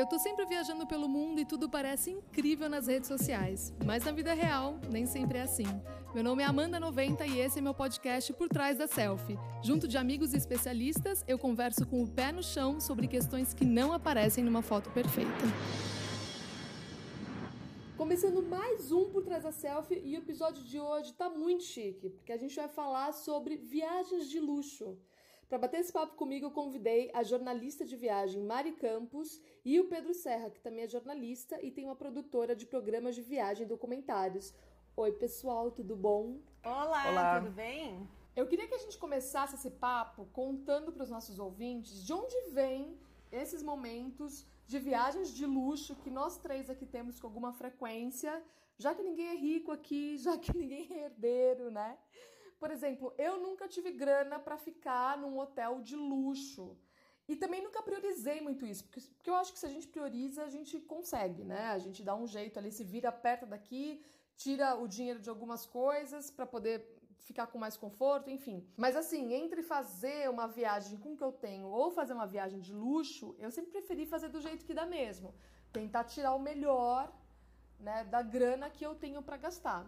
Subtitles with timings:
[0.00, 4.10] Eu tô sempre viajando pelo mundo e tudo parece incrível nas redes sociais, mas na
[4.10, 5.66] vida real nem sempre é assim.
[6.14, 9.38] Meu nome é Amanda 90 e esse é meu podcast Por Trás da Selfie.
[9.62, 13.66] Junto de amigos e especialistas, eu converso com o pé no chão sobre questões que
[13.66, 15.30] não aparecem numa foto perfeita.
[17.94, 22.08] Começando mais um Por Trás da Selfie e o episódio de hoje tá muito chique,
[22.08, 24.96] porque a gente vai falar sobre viagens de luxo.
[25.50, 29.88] Para bater esse papo comigo, eu convidei a jornalista de viagem Mari Campos e o
[29.88, 33.68] Pedro Serra, que também é jornalista e tem uma produtora de programas de viagem e
[33.68, 34.54] documentários.
[34.96, 36.38] Oi, pessoal, tudo bom?
[36.64, 37.40] Olá, Olá.
[37.40, 38.08] tudo bem?
[38.36, 42.40] Eu queria que a gente começasse esse papo contando para os nossos ouvintes de onde
[42.52, 42.96] vem
[43.32, 48.40] esses momentos de viagens de luxo que nós três aqui temos com alguma frequência,
[48.78, 51.98] já que ninguém é rico aqui, já que ninguém é herdeiro, né?
[52.60, 56.76] Por exemplo, eu nunca tive grana para ficar num hotel de luxo.
[57.26, 60.44] E também nunca priorizei muito isso, porque, porque eu acho que se a gente prioriza,
[60.44, 61.64] a gente consegue, né?
[61.70, 64.04] A gente dá um jeito ali, se vira perto daqui,
[64.36, 66.76] tira o dinheiro de algumas coisas para poder
[67.28, 68.66] ficar com mais conforto, enfim.
[68.76, 72.60] Mas assim, entre fazer uma viagem com o que eu tenho ou fazer uma viagem
[72.60, 75.32] de luxo, eu sempre preferi fazer do jeito que dá mesmo.
[75.72, 77.12] Tentar tirar o melhor,
[77.78, 79.86] né, da grana que eu tenho para gastar.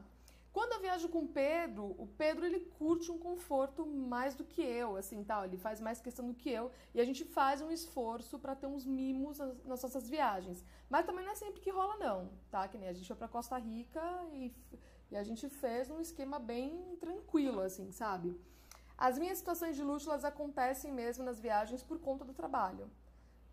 [0.52, 4.60] Quando eu viajo com o Pedro, o Pedro ele curte um conforto mais do que
[4.60, 7.70] eu, assim, tal, ele faz mais questão do que eu, e a gente faz um
[7.70, 10.62] esforço para ter uns mimos nas nossas viagens.
[10.90, 12.68] Mas também não é sempre que rola não, tá?
[12.68, 14.02] Que nem a gente foi para Costa Rica
[14.34, 14.54] e,
[15.10, 18.38] e a gente fez um esquema bem tranquilo, assim, sabe?
[18.98, 22.90] As minhas situações de luxo, elas acontecem mesmo nas viagens por conta do trabalho.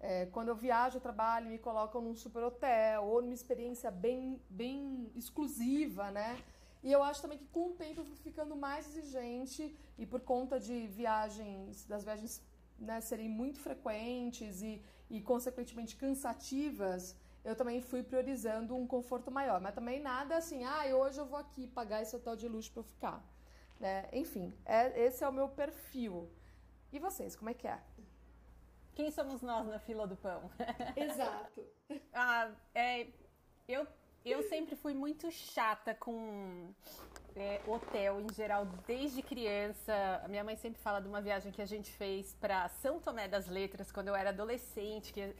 [0.02, 4.42] É, quando eu viajo, eu trabalho, me colocam num super hotel ou numa experiência bem,
[4.50, 6.38] bem exclusiva, né?
[6.82, 10.22] E eu acho também que com o tempo eu fui ficando mais exigente e por
[10.22, 12.42] conta de viagens, das viagens
[12.80, 19.60] né, serem muito frequentes e, e consequentemente cansativas, eu também fui priorizando um conforto maior.
[19.60, 22.84] Mas também nada assim, ah, hoje eu vou aqui pagar esse hotel de luxo para
[22.84, 23.24] ficar.
[23.80, 24.08] Né?
[24.14, 26.30] Enfim, é, esse é o meu perfil.
[26.92, 27.80] E vocês, como é que é?
[28.94, 30.50] Quem somos nós na fila do pão?
[30.96, 31.66] Exato.
[32.14, 33.08] ah, é,
[33.68, 33.88] eu
[34.32, 36.70] eu sempre fui muito chata com
[37.36, 40.22] é, hotel em geral, desde criança.
[40.24, 43.28] A minha mãe sempre fala de uma viagem que a gente fez para São Tomé
[43.28, 45.34] das Letras, quando eu era adolescente, que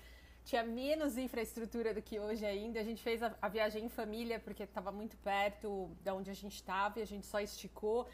[0.44, 2.80] tinha menos infraestrutura do que hoje ainda.
[2.80, 6.34] A gente fez a, a viagem em família, porque estava muito perto de onde a
[6.34, 8.08] gente estava e a gente só esticou.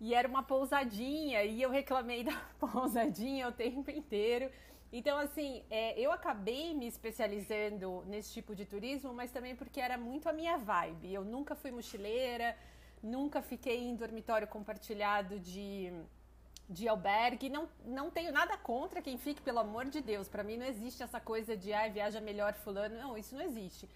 [0.00, 4.50] E era uma pousadinha, e eu reclamei da pousadinha o tempo inteiro.
[4.90, 9.98] Então, assim, é, eu acabei me especializando nesse tipo de turismo, mas também porque era
[9.98, 11.12] muito a minha vibe.
[11.12, 12.56] Eu nunca fui mochileira,
[13.02, 15.92] nunca fiquei em dormitório compartilhado de,
[16.68, 17.50] de albergue.
[17.50, 20.26] Não, não tenho nada contra quem fique, pelo amor de Deus.
[20.26, 22.96] Para mim não existe essa coisa de, ah, viaja melhor fulano.
[22.96, 23.86] Não, isso não existe.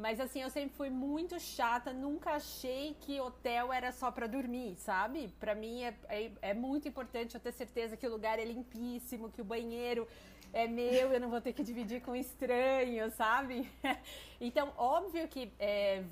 [0.00, 4.74] Mas assim, eu sempre fui muito chata, nunca achei que hotel era só para dormir,
[4.78, 5.28] sabe?
[5.38, 9.30] Para mim é, é, é, muito importante eu ter certeza que o lugar é limpíssimo,
[9.30, 10.08] que o banheiro
[10.54, 13.70] é meu, eu não vou ter que dividir com estranho, sabe?
[14.40, 16.02] então, óbvio que é,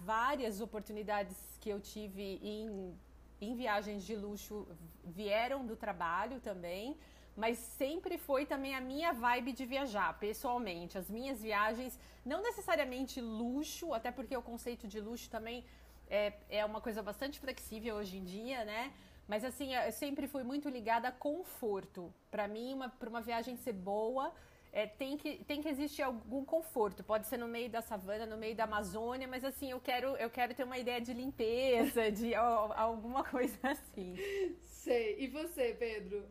[0.00, 2.94] várias oportunidades que eu tive em,
[3.40, 4.68] em viagens de luxo
[5.02, 6.94] vieram do trabalho também
[7.36, 10.98] mas sempre foi também a minha vibe de viajar, pessoalmente.
[10.98, 15.64] As minhas viagens, não necessariamente luxo, até porque o conceito de luxo também
[16.08, 18.92] é, é uma coisa bastante flexível hoje em dia, né?
[19.28, 22.12] Mas assim, eu sempre fui muito ligada a conforto.
[22.30, 24.32] Para mim, para uma viagem ser boa,
[24.72, 27.04] é, tem, que, tem que existir algum conforto.
[27.04, 30.30] Pode ser no meio da savana, no meio da Amazônia, mas assim, eu quero, eu
[30.30, 34.16] quero ter uma ideia de limpeza, de ó, alguma coisa assim.
[34.64, 35.16] Sei.
[35.20, 36.28] E você, Pedro?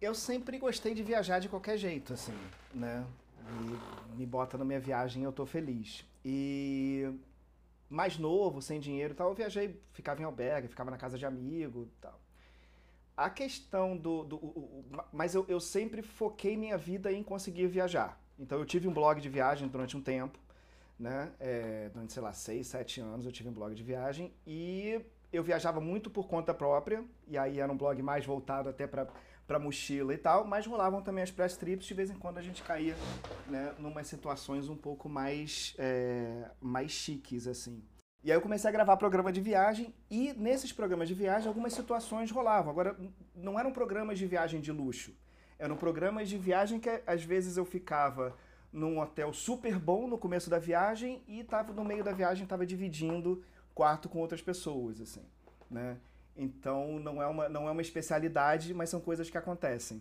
[0.00, 2.36] Eu sempre gostei de viajar de qualquer jeito, assim,
[2.74, 3.06] né?
[4.16, 6.04] Me, bota na minha viagem eu tô feliz.
[6.24, 7.12] E
[7.88, 11.26] mais novo, sem dinheiro e tal, eu viajei, ficava em albergue, ficava na casa de
[11.26, 12.18] amigo e tal.
[13.16, 14.24] A questão do.
[14.24, 18.18] do mas eu, eu sempre foquei minha vida em conseguir viajar.
[18.38, 20.38] Então eu tive um blog de viagem durante um tempo,
[20.98, 21.30] né?
[21.38, 25.42] É, durante, sei lá, seis, sete anos eu tive um blog de viagem e eu
[25.42, 29.06] viajava muito por conta própria, e aí era um blog mais voltado até para
[29.50, 32.40] para mochila e tal, mas rolavam também as press trips, de vez em quando a
[32.40, 32.94] gente caía,
[33.48, 37.82] né, numas situações um pouco mais, é, mais chiques, assim.
[38.22, 41.72] E aí eu comecei a gravar programa de viagem e nesses programas de viagem algumas
[41.72, 42.70] situações rolavam.
[42.70, 42.96] Agora,
[43.34, 45.16] não eram programas de viagem de luxo,
[45.58, 48.36] eram programas de viagem que às vezes eu ficava
[48.72, 52.64] num hotel super bom no começo da viagem e tava no meio da viagem tava
[52.64, 53.42] dividindo
[53.74, 55.24] quarto com outras pessoas, assim,
[55.68, 55.96] né?
[56.40, 60.00] Então não é uma, não é uma especialidade, mas são coisas que acontecem.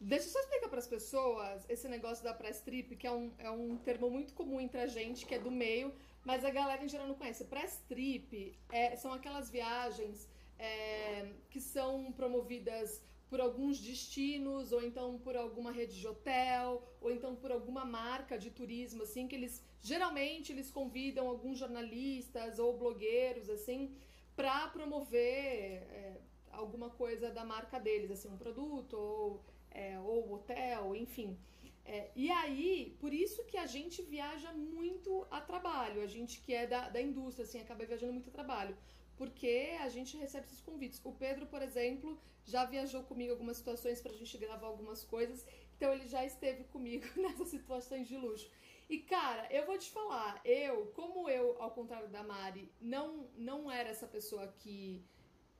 [0.00, 3.32] Deixa eu só explicar para as pessoas esse negócio da press trip, que é um,
[3.38, 5.92] é um termo muito comum entre a gente, que é do meio,
[6.24, 7.44] mas a galera em geral não conhece.
[7.44, 10.28] Press trip é, são aquelas viagens
[10.58, 17.10] é, que são promovidas por alguns destinos, ou então por alguma rede de hotel, ou
[17.10, 22.76] então por alguma marca de turismo, assim, que eles geralmente eles convidam alguns jornalistas ou
[22.76, 23.90] blogueiros, assim,
[24.36, 26.20] para promover é,
[26.50, 31.38] alguma coisa da marca deles, assim, um produto ou, é, ou hotel, enfim.
[31.84, 36.54] É, e aí, por isso que a gente viaja muito a trabalho, a gente que
[36.54, 38.76] é da, da indústria, assim, acaba viajando muito a trabalho
[39.16, 41.00] porque a gente recebe esses convites.
[41.04, 45.46] O Pedro, por exemplo, já viajou comigo algumas situações para a gente gravar algumas coisas,
[45.76, 48.50] então ele já esteve comigo nessas situações de luxo.
[48.94, 53.08] E cara, eu vou te falar, eu, como eu, ao contrário da Mari, não
[53.48, 55.02] não era essa pessoa que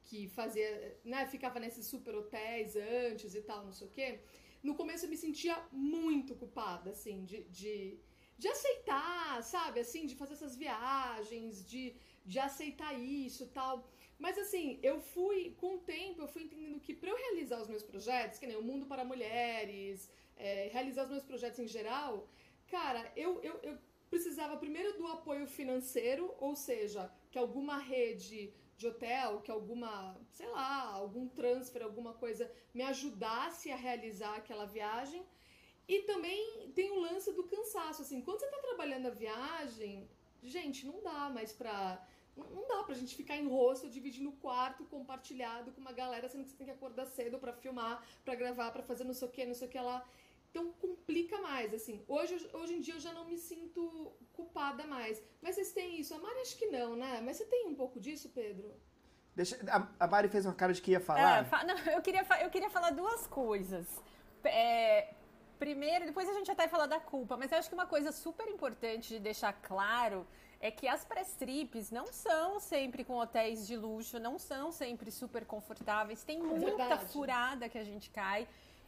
[0.07, 0.71] que fazia,
[1.13, 4.09] né, ficava nesses super hotéis antes e tal, não sei o quê.
[4.63, 7.99] No começo eu me sentia muito culpada, assim, de, de,
[8.37, 11.85] de aceitar, sabe, assim, de fazer essas viagens, de
[12.25, 13.89] de aceitar isso tal.
[14.19, 17.69] Mas assim, eu fui, com o tempo, eu fui entendendo que para eu realizar os
[17.69, 22.29] meus projetos, que nem o Mundo para Mulheres, é, realizar os meus projetos em geral,
[22.73, 23.75] cara, eu, eu, eu
[24.09, 28.41] precisava primeiro do apoio financeiro, ou seja, que alguma rede
[28.79, 29.93] de hotel, que alguma,
[30.39, 35.23] sei lá, algum transfer, alguma coisa me ajudasse a realizar aquela viagem.
[35.87, 40.09] E também tem o lance do cansaço, assim, quando você tá trabalhando a viagem,
[40.43, 41.77] gente, não dá mais pra
[42.35, 46.45] não dá pra gente ficar em rosto, dividindo o quarto, compartilhado com uma galera, sendo
[46.45, 49.31] que você tem que acordar cedo para filmar, para gravar, para fazer não sei o
[49.31, 50.03] que, não sei o que lá.
[50.53, 52.05] Então complica mais, assim.
[52.07, 55.21] Hoje, hoje em dia eu já não me sinto culpada mais.
[55.41, 56.15] Mas vocês têm isso?
[56.15, 57.23] A Mari acho que não, né?
[57.25, 58.71] Mas você tem um pouco disso, Pedro?
[59.35, 61.49] Deixa, a, a Mari fez uma cara de que ia falar.
[61.51, 63.87] É, não, eu, queria, eu queria falar duas coisas.
[64.45, 65.15] É,
[65.59, 68.47] primeiro, depois a gente até falar da culpa, mas eu acho que uma coisa super
[68.47, 70.27] importante de deixar claro
[70.61, 75.11] é que as press trips não são sempre com hotéis de luxo, não são sempre
[75.11, 77.07] super confortáveis, tem muita Verdade.
[77.07, 78.47] furada que a gente cai.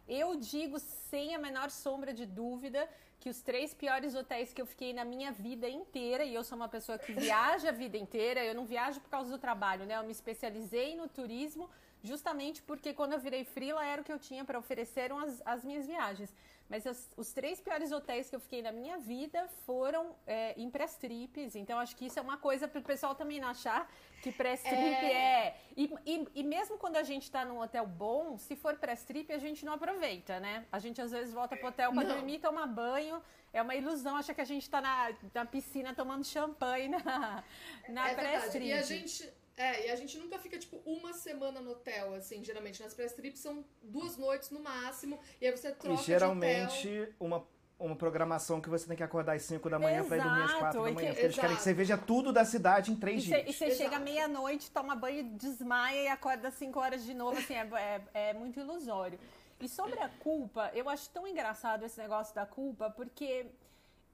[0.08, 4.66] Eu digo sem a menor sombra de dúvida que os três piores hotéis que eu
[4.66, 8.44] fiquei na minha vida inteira, e eu sou uma pessoa que viaja a vida inteira,
[8.44, 9.96] eu não viajo por causa do trabalho, né?
[9.96, 11.70] Eu me especializei no turismo
[12.04, 15.64] justamente porque quando eu virei freela era o que eu tinha para oferecer as, as
[15.64, 16.32] minhas viagens.
[16.68, 20.70] Mas os, os, três piores hotéis que eu fiquei na minha vida foram é, em
[20.70, 21.54] press trips.
[21.54, 23.90] Então, acho que isso é uma coisa para o pessoal também não achar
[24.22, 25.12] que press trip é.
[25.12, 25.56] é...
[25.76, 29.30] E, e, e, mesmo quando a gente está num hotel bom, se for press trip,
[29.30, 30.64] a gente não aproveita, né?
[30.72, 33.22] A gente às vezes volta pro hotel para dormir, tomar banho.
[33.52, 37.44] É uma ilusão, acha que a gente está na, na piscina tomando champanhe na,
[37.88, 38.66] na é press trip.
[38.66, 42.42] E a gente é, e a gente nunca fica, tipo, uma semana no hotel, assim,
[42.42, 42.82] geralmente.
[42.82, 47.46] Nas press trips são duas noites no máximo, e aí você troca E geralmente uma,
[47.78, 50.54] uma programação que você tem que acordar às 5 da manhã para ir dormir às
[50.54, 50.94] 4 da manhã.
[50.94, 53.48] Que, porque eles querem que você veja tudo da cidade em três dias.
[53.48, 57.54] e você chega meia-noite, toma banho, desmaia e acorda às 5 horas de novo, assim,
[57.54, 57.68] é,
[58.12, 59.20] é, é muito ilusório.
[59.60, 63.46] E sobre a culpa, eu acho tão engraçado esse negócio da culpa, porque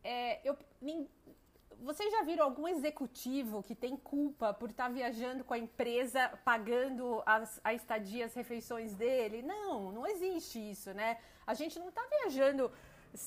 [0.05, 0.57] é, eu,
[1.82, 6.29] vocês já viram algum executivo que tem culpa por estar tá viajando com a empresa,
[6.44, 9.43] pagando as, a estadia, as refeições dele?
[9.43, 11.19] Não, não existe isso, né?
[11.47, 12.71] A gente não está viajando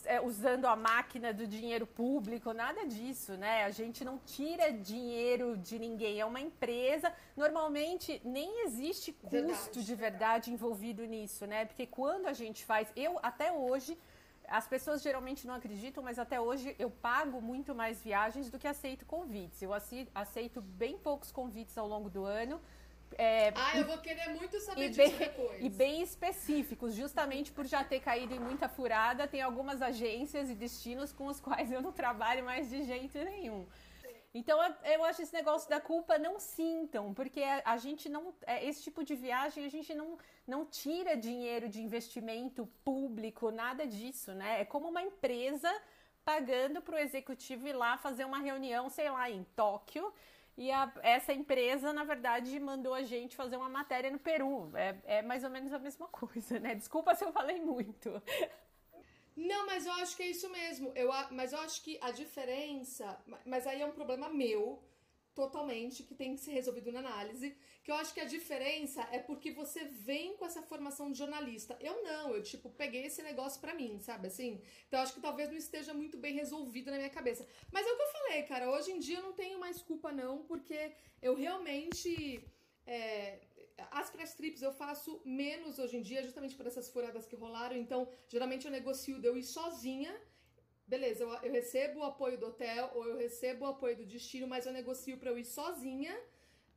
[0.06, 3.66] é, usando a máquina do dinheiro público, nada disso, né?
[3.66, 7.14] A gente não tira dinheiro de ninguém, é uma empresa.
[7.36, 9.84] Normalmente nem existe custo verdade.
[9.84, 11.66] de verdade envolvido nisso, né?
[11.66, 13.98] Porque quando a gente faz, eu até hoje
[14.48, 18.68] as pessoas geralmente não acreditam, mas até hoje eu pago muito mais viagens do que
[18.68, 19.62] aceito convites.
[19.62, 22.62] Eu aceito bem poucos convites ao longo do ano.
[23.18, 25.64] É, ah, eu vou querer muito saber disso bem, depois.
[25.64, 30.56] E bem específicos, justamente por já ter caído em muita furada, tem algumas agências e
[30.56, 33.66] destinos com os quais eu não trabalho mais de jeito nenhum.
[34.34, 38.34] Então eu acho esse negócio da culpa não sintam, porque a, gente não.
[38.48, 43.88] É, esse tipo de viagem a gente não, não tira dinheiro de investimento público, nada
[43.88, 44.62] disso, né?
[44.62, 45.72] É como uma empresa
[46.26, 50.14] pagando para o executivo ir lá fazer uma reunião, sei lá, em Tóquio.
[50.56, 54.72] E a, essa empresa, na verdade, mandou a gente fazer uma matéria no Peru.
[54.76, 56.76] É, é mais ou menos a mesma coisa, né?
[56.76, 58.22] Desculpa se eu falei muito.
[59.36, 60.92] Não, mas eu acho que é isso mesmo.
[60.96, 63.18] Eu, mas eu acho que a diferença.
[63.46, 64.82] Mas aí é um problema meu,
[65.34, 67.58] totalmente, que tem que ser resolvido na análise.
[67.84, 71.78] Que eu acho que a diferença é porque você vem com essa formação de jornalista.
[71.82, 74.62] Eu não, eu, tipo, peguei esse negócio pra mim, sabe assim?
[74.88, 77.46] Então eu acho que talvez não esteja muito bem resolvido na minha cabeça.
[77.74, 78.72] Mas é o que eu falei, cara.
[78.72, 82.10] Hoje em dia eu não tenho mais culpa, não, porque eu realmente.
[82.88, 83.40] É,
[83.92, 87.76] as press trips eu faço menos hoje em dia, justamente por essas furadas que rolaram.
[87.76, 90.14] Então, geralmente eu negocio de eu ir sozinha.
[90.88, 94.48] Beleza, eu, eu recebo o apoio do hotel ou eu recebo o apoio do destino,
[94.48, 96.18] mas eu negocio para eu ir sozinha.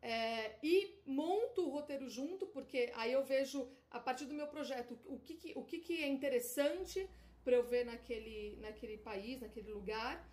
[0.01, 4.99] É, e monto o roteiro junto, porque aí eu vejo, a partir do meu projeto,
[5.05, 7.09] o que, que o que, que é interessante
[7.43, 10.29] para eu ver naquele, naquele país, naquele lugar.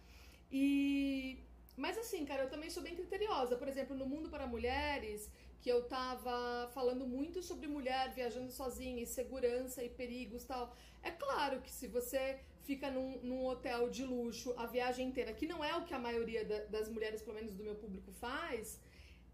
[0.52, 1.40] E.
[1.76, 3.56] Mas assim, cara, eu também sou bem criteriosa.
[3.56, 9.02] Por exemplo, no Mundo para Mulheres, que eu tava falando muito sobre mulher viajando sozinha,
[9.02, 10.76] e segurança e perigos tal.
[11.02, 15.48] É claro que se você fica num, num, hotel de luxo a viagem inteira, que
[15.48, 18.80] não é o que a maioria da, das mulheres, pelo menos do meu público, faz,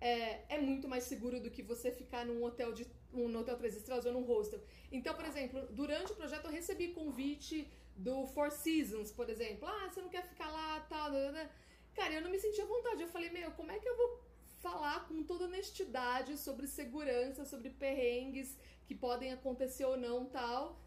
[0.01, 3.75] é, é muito mais seguro do que você ficar num hotel de um hotel três
[3.75, 4.61] estrelas ou num hostel.
[4.91, 9.67] Então, por exemplo, durante o projeto eu recebi convite do Four Seasons, por exemplo.
[9.67, 11.49] Ah, você não quer ficar lá, tal, tal,
[11.93, 13.01] Cara, eu não me sentia à vontade.
[13.01, 14.23] Eu falei, meu, como é que eu vou
[14.61, 20.79] falar com toda honestidade sobre segurança, sobre perrengues que podem acontecer ou não, tal,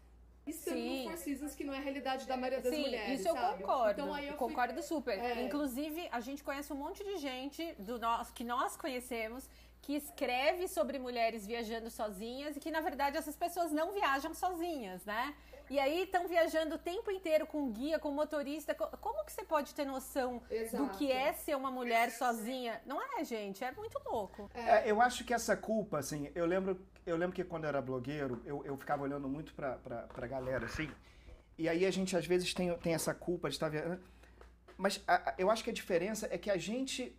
[0.45, 1.03] estando Sim.
[1.03, 3.19] no Four Seasons, que não é a realidade da maioria das Sim, mulheres.
[3.19, 3.61] Isso eu sabe?
[3.61, 4.01] concordo.
[4.01, 4.83] Então, aí eu concordo fui...
[4.83, 5.17] super.
[5.17, 5.41] É.
[5.43, 9.49] Inclusive, a gente conhece um monte de gente do nós, que nós conhecemos
[9.81, 15.03] que escreve sobre mulheres viajando sozinhas e que, na verdade, essas pessoas não viajam sozinhas,
[15.03, 15.35] né?
[15.69, 18.73] E aí estão viajando o tempo inteiro com guia, com motorista.
[18.75, 20.83] Como que você pode ter noção Exato.
[20.83, 22.81] do que é ser uma mulher sozinha?
[22.85, 23.63] Não é, gente?
[23.63, 24.49] É muito louco.
[24.53, 27.81] É, eu acho que essa culpa, assim, eu lembro, eu lembro que quando eu era
[27.81, 30.89] blogueiro, eu, eu ficava olhando muito pra, pra, pra galera, assim.
[31.57, 34.01] E aí a gente às vezes tem, tem essa culpa de estar viajando.
[34.77, 37.15] Mas a, eu acho que a diferença é que a gente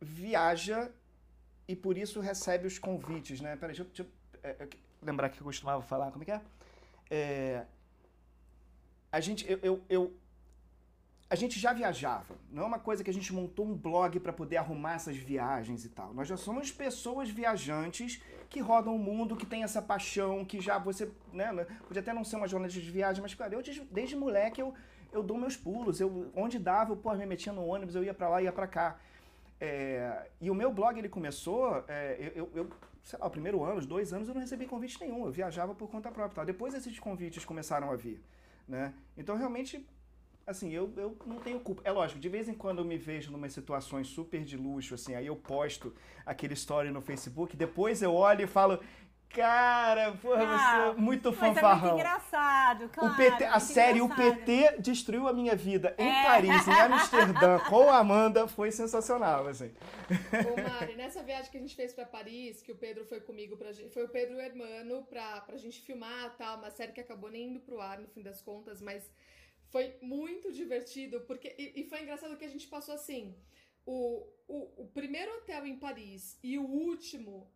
[0.00, 0.90] viaja
[1.66, 3.56] e por isso recebe os convites, né?
[3.56, 4.68] Peraí, deixa, deixa eu é,
[5.02, 6.40] lembrar que eu costumava falar, como é que é?
[7.10, 7.64] é,
[9.10, 10.14] a gente, eu, eu, eu,
[11.28, 12.36] a gente já viajava.
[12.50, 15.84] Não é uma coisa que a gente montou um blog para poder arrumar essas viagens
[15.84, 16.12] e tal.
[16.14, 20.78] Nós já somos pessoas viajantes que rodam o mundo, que tem essa paixão, que já
[20.78, 24.16] você, né, né podia até não ser uma jornalista de viagem, mas cara, eu desde
[24.16, 24.74] moleque eu,
[25.12, 26.00] eu dou meus pulos.
[26.00, 28.66] Eu, onde dava, eu pô, me metia no ônibus, eu ia para lá, ia para
[28.66, 28.98] cá.
[29.60, 32.68] É, e o meu blog ele começou, é, eu, eu,
[33.02, 35.74] sei lá, o primeiro ano, os dois anos, eu não recebi convite nenhum, eu viajava
[35.74, 36.36] por conta própria.
[36.36, 36.44] Tá?
[36.44, 38.20] Depois esses convites começaram a vir.
[38.68, 38.92] Né?
[39.16, 39.86] Então, realmente,
[40.46, 41.82] assim, eu, eu não tenho culpa.
[41.84, 45.14] É lógico, de vez em quando eu me vejo numa situações super de luxo, assim,
[45.14, 48.80] aí eu posto aquele story no Facebook, depois eu olho e falo,
[49.28, 51.62] Cara, porra, ah, você é muito fanfarrão.
[51.62, 53.12] Mas é muito engraçado, claro.
[53.12, 54.30] O PT, a série engraçado.
[54.30, 56.22] O PT destruiu a minha vida em é.
[56.22, 59.74] Paris, em Amsterdã, com a Amanda, foi sensacional, assim.
[60.08, 63.56] Ô Mari, nessa viagem que a gente fez pra Paris, que o Pedro foi comigo
[63.56, 66.92] pra gente, foi o Pedro e o Hermano pra, pra gente filmar, tal, uma série
[66.92, 69.10] que acabou nem indo pro ar no fim das contas, mas
[69.76, 73.36] foi muito divertido, porque, e, e foi engraçado que a gente passou assim,
[73.84, 77.46] o, o, o primeiro hotel em Paris e o último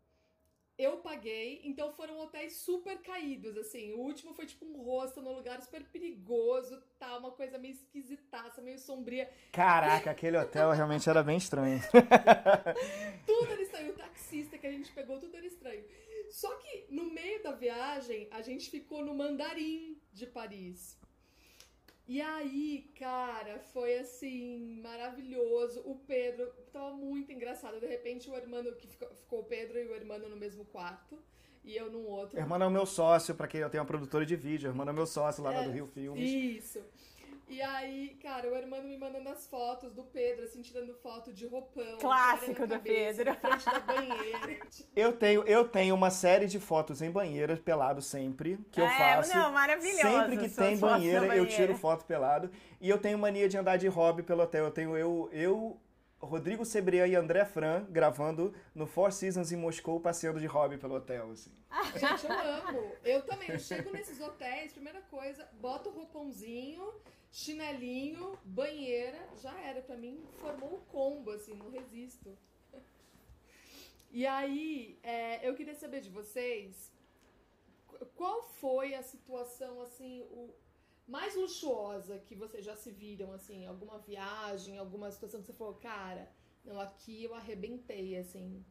[0.77, 3.93] eu paguei, então foram hotéis super caídos, assim.
[3.93, 8.61] O último foi tipo um rosto num lugar super perigoso, tal, uma coisa meio esquisitaça,
[8.61, 9.31] meio sombria.
[9.51, 11.81] Caraca, aquele hotel realmente era bem estranho.
[13.27, 13.93] tudo era estranho.
[13.93, 15.85] O taxista que a gente pegou, tudo era estranho.
[16.31, 21.01] Só que no meio da viagem, a gente ficou no Mandarim de Paris.
[22.11, 25.81] E aí, cara, foi assim, maravilhoso.
[25.85, 27.79] O Pedro tava muito engraçado.
[27.79, 31.17] De repente, o irmão que ficou, ficou o Pedro e o irmão no mesmo quarto.
[31.63, 32.37] E eu num outro.
[32.37, 34.69] O irmão é o meu sócio, para quem eu tenho uma produtora de vídeo.
[34.69, 36.29] O irmão é o meu sócio lá é, do Rio Filmes.
[36.29, 36.83] Isso.
[37.51, 41.49] E aí, cara, o irmão me mandando as fotos do Pedro, assim, tirando foto de
[41.49, 41.99] roupão.
[41.99, 43.25] Clássico do Pedro.
[43.25, 44.61] Na frente da banheira.
[44.95, 48.99] Eu tenho, eu tenho uma série de fotos em banheiras, pelado sempre, que eu é,
[48.99, 49.35] faço.
[49.35, 50.01] Não, maravilhoso.
[50.01, 52.51] Sempre que tem banheira, eu tiro foto pelado.
[52.81, 54.67] E eu tenho mania de andar de hobby pelo hotel.
[54.67, 55.81] Eu tenho eu, eu
[56.21, 60.97] Rodrigo Sebrian e André Fran gravando no Four Seasons em Moscou, passeando de hobby pelo
[60.97, 61.53] hotel, assim.
[61.99, 62.93] Gente, eu amo.
[63.03, 63.51] Eu também.
[63.51, 66.93] Eu chego nesses hotéis, primeira coisa, boto o roupãozinho
[67.31, 72.37] chinelinho, banheira, já era para mim, formou o combo, assim, não resisto.
[74.11, 76.91] E aí, é, eu queria saber de vocês,
[78.17, 80.53] qual foi a situação, assim, o
[81.07, 85.75] mais luxuosa que vocês já se viram, assim, alguma viagem, alguma situação que você falou,
[85.75, 86.31] cara,
[86.65, 88.65] não, aqui eu arrebentei, assim.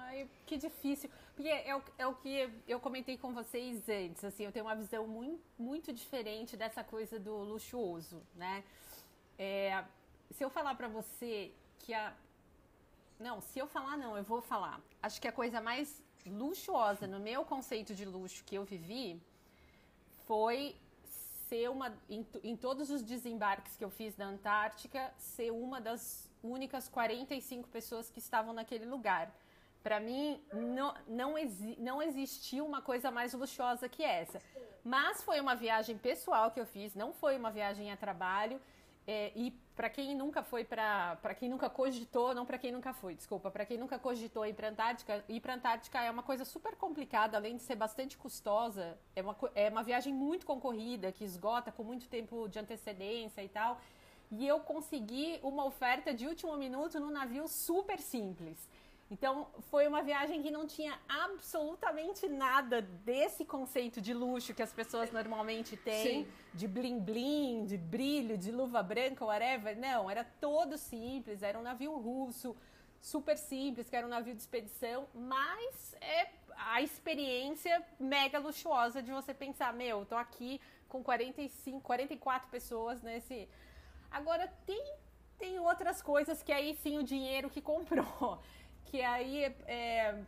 [0.00, 1.10] Ai, que difícil.
[1.34, 4.76] Porque é o, é o que eu comentei com vocês antes, assim, eu tenho uma
[4.76, 8.62] visão muito, muito diferente dessa coisa do luxuoso, né?
[9.38, 9.84] É,
[10.30, 12.14] se eu falar para você que a...
[13.18, 14.80] Não, se eu falar não, eu vou falar.
[15.02, 19.20] Acho que a coisa mais luxuosa no meu conceito de luxo que eu vivi
[20.26, 20.76] foi
[21.48, 26.28] ser uma, em, em todos os desembarques que eu fiz na Antártica, ser uma das
[26.42, 29.32] únicas 45 pessoas que estavam naquele lugar
[29.82, 34.40] Para mim, não, não, exi não existiu uma coisa mais luxuosa que essa.
[34.84, 38.60] Mas foi uma viagem pessoal que eu fiz, não foi uma viagem a trabalho.
[39.04, 42.92] É, e para quem nunca foi para para quem nunca cogitou, não para quem nunca
[42.92, 46.44] foi, desculpa, para quem nunca cogitou ir para Antártica, ir para Antártica é uma coisa
[46.44, 51.24] super complicada, além de ser bastante custosa, é uma é uma viagem muito concorrida, que
[51.24, 53.80] esgota com muito tempo de antecedência e tal.
[54.30, 58.68] E eu consegui uma oferta de último minuto num navio super simples.
[59.12, 64.72] Então, foi uma viagem que não tinha absolutamente nada desse conceito de luxo que as
[64.72, 66.28] pessoas normalmente têm, Sim.
[66.54, 69.78] de bling bling, de brilho, de luva branca, whatever.
[69.78, 72.56] Não, era todo simples, era um navio russo,
[73.02, 79.12] super simples, que era um navio de expedição, mas é a experiência mega luxuosa de
[79.12, 83.46] você pensar, meu, tô aqui com 45, 44 pessoas nesse.
[84.10, 84.82] Agora tem
[85.38, 88.40] tem outras coisas que aí sim o dinheiro que comprou
[88.84, 90.22] que aí é,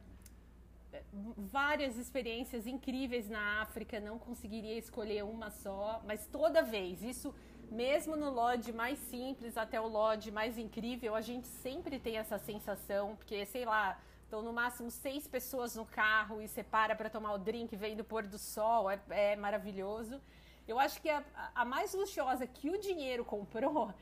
[1.37, 7.35] várias experiências incríveis na África, não conseguiria escolher uma só, mas toda vez, isso
[7.71, 12.39] mesmo no lodge mais simples até o lodge mais incrível, a gente sempre tem essa
[12.39, 17.11] sensação, porque sei lá, estão no máximo seis pessoas no carro e você para para
[17.11, 20.21] tomar o drink, vem do pôr do sol, é, é maravilhoso.
[20.67, 21.23] Eu acho que a,
[21.55, 23.93] a mais luxuosa que o dinheiro comprou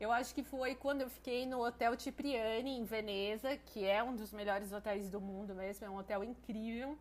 [0.00, 4.16] eu acho que foi quando eu fiquei no Hotel Cipriani, em Veneza, que é um
[4.16, 6.96] dos melhores hotéis do mundo mesmo, é um hotel incrível.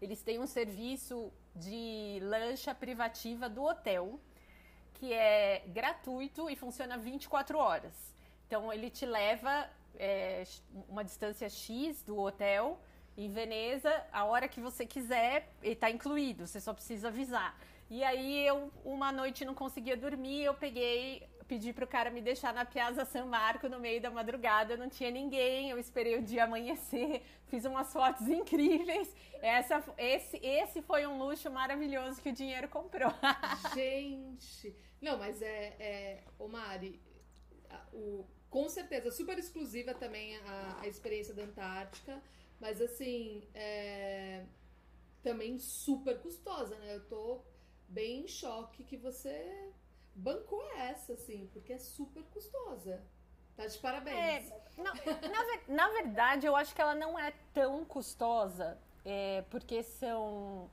[0.00, 4.18] Eles têm um serviço de lancha privativa do hotel,
[4.94, 7.94] que é gratuito e funciona 24 horas.
[8.46, 10.44] Então ele te leva é,
[10.88, 12.80] uma distância X do hotel
[13.18, 17.54] em Veneza, a hora que você quiser, está incluído, você só precisa avisar.
[17.90, 22.52] E aí eu, uma noite não conseguia dormir, eu peguei pedi pro cara me deixar
[22.52, 26.44] na Piazza San Marco no meio da madrugada, não tinha ninguém, eu esperei o dia
[26.44, 29.14] amanhecer, fiz umas fotos incríveis.
[29.40, 33.12] Essa, esse, esse foi um luxo maravilhoso que o dinheiro comprou.
[33.74, 37.00] Gente, não, mas é, é o Mari,
[37.92, 42.22] o, com certeza, super exclusiva também a, a experiência da Antártica,
[42.60, 44.44] mas assim, é,
[45.22, 46.96] também super custosa, né?
[46.96, 47.42] Eu tô
[47.88, 49.72] bem em choque que você
[50.14, 53.02] bancou essa, assim, porque é super custosa.
[53.56, 54.50] Tá de parabéns.
[54.50, 54.92] É, na,
[55.68, 60.68] na, verdade, eu acho que ela não é tão custosa, é, porque são.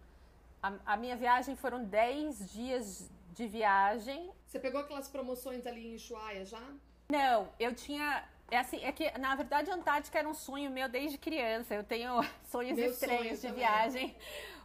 [0.62, 4.32] A, a, minha viagem foram 10 dias de viagem.
[4.48, 6.62] Você pegou aquelas promoções ali em Ushuaia já?
[7.10, 8.28] Não, eu tinha.
[8.52, 11.74] É assim, é que na verdade a Antártica era um sonho meu desde criança.
[11.74, 14.16] Eu tenho sonhos meu estranhos sonho de viagem.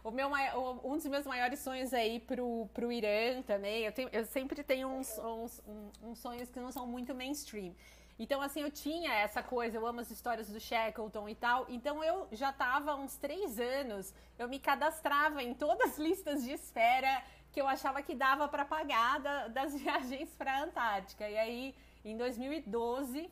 [0.03, 0.29] O meu,
[0.83, 3.83] um dos meus maiores sonhos é ir pro, pro Irã também.
[3.83, 5.63] Eu, tenho, eu sempre tenho uns, uns,
[6.03, 7.73] uns sonhos que não são muito mainstream.
[8.19, 11.65] Então, assim, eu tinha essa coisa, eu amo as histórias do Shackleton e tal.
[11.69, 16.51] Então, eu já estava uns três anos, eu me cadastrava em todas as listas de
[16.51, 21.29] espera que eu achava que dava para pagar da, das viagens para a Antártica.
[21.29, 23.29] E aí, em 2012,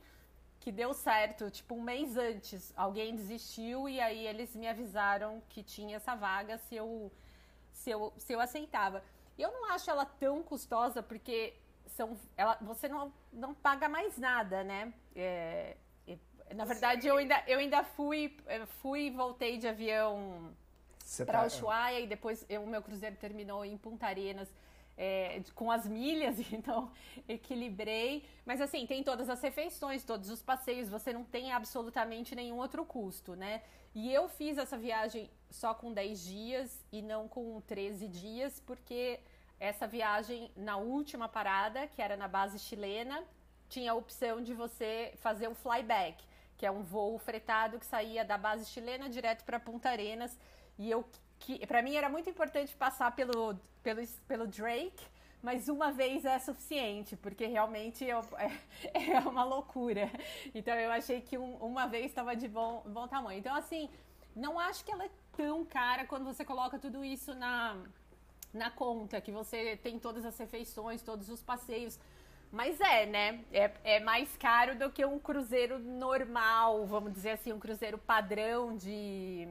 [0.65, 5.61] que deu certo, tipo um mês antes, alguém desistiu e aí eles me avisaram que
[5.61, 7.11] tinha essa vaga se eu
[7.71, 9.03] se eu, se eu aceitava.
[9.37, 11.53] E eu não acho ela tão custosa porque
[11.85, 14.91] são ela, você não, não paga mais nada, né?
[15.15, 15.77] É,
[16.55, 18.35] na verdade, eu ainda, eu ainda fui,
[18.81, 20.51] fui e voltei de avião
[21.27, 21.45] para tá...
[21.45, 24.51] Ushuaia e depois o meu cruzeiro terminou em Punta Arenas
[24.97, 26.91] é, com as milhas, então
[27.27, 28.25] equilibrei.
[28.45, 32.85] Mas assim, tem todas as refeições, todos os passeios, você não tem absolutamente nenhum outro
[32.85, 33.61] custo, né?
[33.93, 39.19] E eu fiz essa viagem só com 10 dias e não com 13 dias, porque
[39.59, 43.23] essa viagem na última parada, que era na base chilena,
[43.69, 46.23] tinha a opção de você fazer um flyback,
[46.57, 50.37] que é um voo fretado que saía da base chilena direto para Punta Arenas.
[50.77, 51.05] E eu
[51.45, 55.05] que para mim era muito importante passar pelo, pelo, pelo Drake,
[55.43, 58.51] mas uma vez é suficiente, porque realmente eu, é,
[59.13, 60.09] é, uma loucura.
[60.55, 63.37] Então eu achei que um, uma vez estava de bom, bom tamanho.
[63.37, 63.87] Então, assim,
[64.35, 67.77] não acho que ela é tão cara quando você coloca tudo isso na,
[68.51, 71.99] na conta, que você tem todas as refeições, todos os passeios.
[72.51, 73.45] Mas é, né?
[73.51, 78.75] É, é mais caro do que um cruzeiro normal, vamos dizer assim, um cruzeiro padrão
[78.75, 79.47] de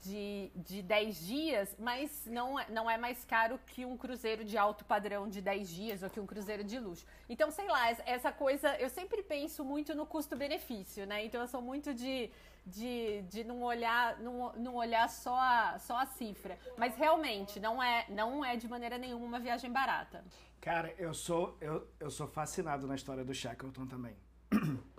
[0.00, 4.56] de, de 10 dias, mas não, é, não é mais caro que um cruzeiro de
[4.56, 7.04] alto padrão de 10 dias ou que um cruzeiro de luxo.
[7.28, 11.24] Então, sei lá, essa coisa, eu sempre penso muito no custo-benefício, né?
[11.24, 12.30] Então, eu sou muito de,
[12.64, 16.58] de, de não olhar, não, não olhar só, a, só a cifra.
[16.76, 20.24] Mas realmente, não é, não é de maneira nenhuma uma viagem barata.
[20.60, 24.16] Cara, eu sou, eu, eu sou fascinado na história do Shackleton também.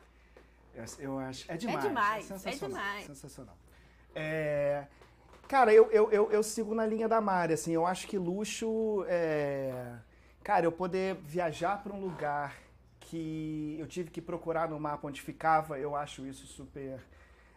[0.76, 1.52] Eu, eu acho.
[1.52, 1.86] É demais.
[1.86, 3.06] É demais, é, é demais.
[3.06, 3.56] Sensacional.
[4.16, 4.86] É,
[5.48, 9.06] cara, eu, eu, eu, eu, sigo na linha da Mari, assim, eu acho que luxo
[9.08, 9.96] é.
[10.44, 12.56] Cara, eu poder viajar para um lugar
[13.00, 17.00] que eu tive que procurar no mapa onde ficava, eu acho isso super.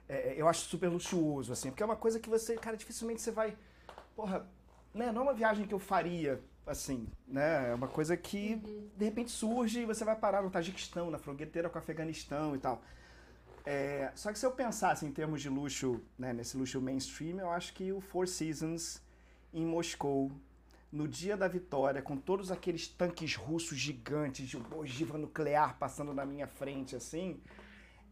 [0.09, 3.31] É, eu acho super luxuoso, assim, porque é uma coisa que você, cara, dificilmente você
[3.31, 3.57] vai.
[4.14, 4.47] Porra,
[4.95, 5.12] né?
[5.12, 7.71] Não é uma viagem que eu faria assim, né?
[7.71, 8.90] É uma coisa que uhum.
[8.97, 12.59] de repente surge e você vai parar no Tajiquistão, na fronteira com o Afeganistão e
[12.59, 12.83] tal.
[13.67, 17.51] É, só que se eu pensasse em termos de luxo, né, nesse luxo mainstream, eu
[17.51, 19.03] acho que o Four Seasons
[19.53, 20.31] em Moscou,
[20.93, 26.25] no dia da vitória, com todos aqueles tanques russos gigantes de ogiva nuclear passando na
[26.25, 27.41] minha frente, assim,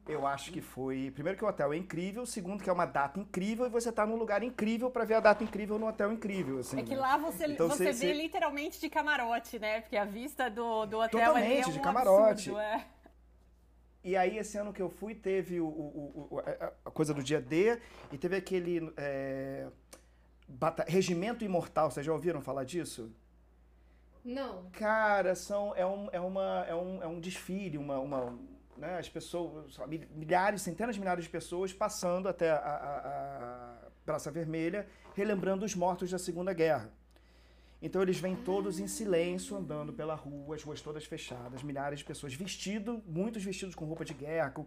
[0.08, 1.10] eu acho que foi.
[1.12, 2.26] Primeiro, que o hotel é incrível.
[2.26, 5.20] Segundo, que é uma data incrível e você está num lugar incrível para ver a
[5.20, 6.58] data incrível no hotel incrível.
[6.58, 7.00] Assim, é que né?
[7.00, 9.80] lá você, então, você, vê literalmente de camarote, né?
[9.80, 12.50] Porque a vista do, do hotel Totalmente, é um de camarote.
[12.50, 12.86] Absurdo, é.
[14.04, 16.40] E aí, esse ano que eu fui, teve o, o, o
[16.84, 17.80] a coisa do dia D
[18.12, 18.92] e teve aquele.
[18.98, 19.66] É,
[20.86, 21.90] Regimento Imortal.
[21.90, 23.10] Vocês já ouviram falar disso?
[24.22, 24.70] Não.
[24.72, 28.38] Cara, são, é, um, é, uma, é, um, é um desfile, uma, uma
[28.76, 29.76] né, as pessoas,
[30.14, 35.74] milhares, centenas de milhares de pessoas passando até a, a, a Praça Vermelha, relembrando os
[35.74, 36.92] mortos da Segunda Guerra.
[37.84, 42.04] Então eles vêm todos em silêncio, andando pela rua, as ruas todas fechadas, milhares de
[42.06, 44.66] pessoas vestidos, muitos vestidos com roupa de guerra, com,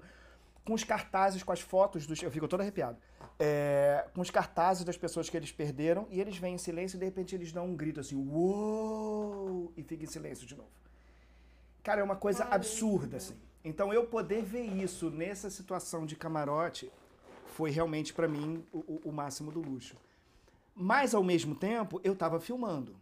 [0.64, 2.22] com os cartazes, com as fotos dos.
[2.22, 3.00] Eu fico todo arrepiado.
[3.40, 7.00] É, com os cartazes das pessoas que eles perderam, e eles vêm em silêncio e
[7.00, 9.74] de repente eles dão um grito assim, uou!
[9.76, 10.70] E fica em silêncio de novo.
[11.82, 13.36] Cara, é uma coisa absurda, assim.
[13.66, 16.92] Então eu poder ver isso nessa situação de camarote
[17.48, 19.98] foi realmente para mim o, o, máximo do luxo.
[20.76, 22.96] Mas ao mesmo tempo eu estava filmando.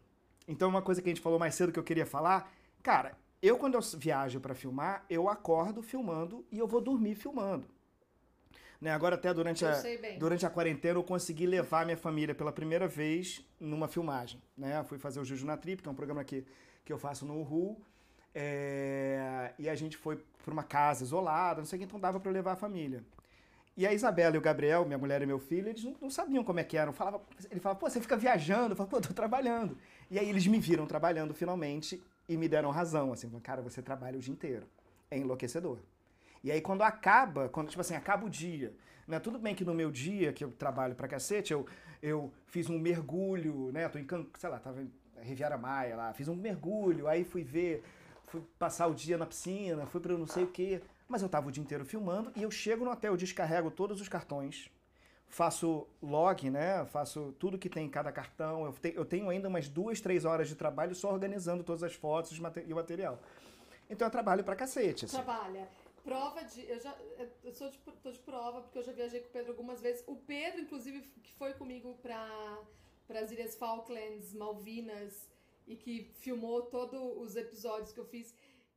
[0.48, 2.52] Então uma coisa que a gente falou mais cedo que eu queria falar,
[2.84, 7.68] cara, eu quando eu viajo para filmar, eu acordo filmando e eu vou dormir filmando.
[8.80, 9.82] Né, agora até durante a,
[10.20, 14.42] durante a quarentena eu consegui levar minha família pela primeira vez numa filmagem.
[14.58, 14.84] Né?
[14.84, 16.46] Fui fazer o Juju na Trip, que é um programa que,
[16.84, 17.82] que eu faço no Uhu.
[18.34, 22.20] É, e a gente foi para uma casa isolada, não sei o que, então dava
[22.20, 23.02] para levar a família.
[23.78, 26.44] E a Isabela e o Gabriel, minha mulher e meu filho, eles não, não sabiam
[26.44, 26.94] como é que eram.
[26.94, 28.72] Falava, ele falava, pô, você fica viajando?
[28.72, 29.78] Eu falava, pô, tô trabalhando.
[30.10, 34.18] E aí eles me viram trabalhando finalmente e me deram razão, assim, cara, você trabalha
[34.18, 34.66] o dia inteiro.
[35.12, 35.80] É enlouquecedor.
[36.44, 38.74] E aí quando acaba, quando, tipo assim, acaba o dia,
[39.08, 39.20] né?
[39.20, 41.66] Tudo bem que no meu dia, que eu trabalho pra cacete, eu,
[42.02, 43.90] eu fiz um mergulho, né?
[43.90, 44.08] Tô em,
[44.38, 47.84] sei lá, tava em Riviera Maia lá, fiz um mergulho, aí fui ver
[48.28, 50.82] fui passar o dia na piscina, fui para não sei o quê.
[51.08, 54.10] Mas eu estava o dia inteiro filmando e eu chego no hotel, descarrego todos os
[54.10, 54.70] cartões,
[55.28, 56.86] faço log, né?
[56.86, 58.66] Faço tudo que tem em cada cartão.
[58.66, 61.94] Eu, te, eu tenho ainda umas duas, três horas de trabalho só organizando todas as
[61.94, 63.20] fotos e o material.
[63.90, 65.06] Então eu trabalho pra cacete.
[65.06, 65.16] Assim.
[65.16, 65.68] Trabalha.
[66.04, 66.68] Prova de.
[66.70, 66.96] Eu já.
[67.44, 70.04] Eu sou de, tô de prova, porque eu já viajei com o Pedro algumas vezes.
[70.08, 72.60] O Pedro, inclusive, que foi comigo para
[73.22, 75.30] as Ilhas Falklands, Malvinas
[75.68, 78.34] e que filmou todos os episódios que eu fiz.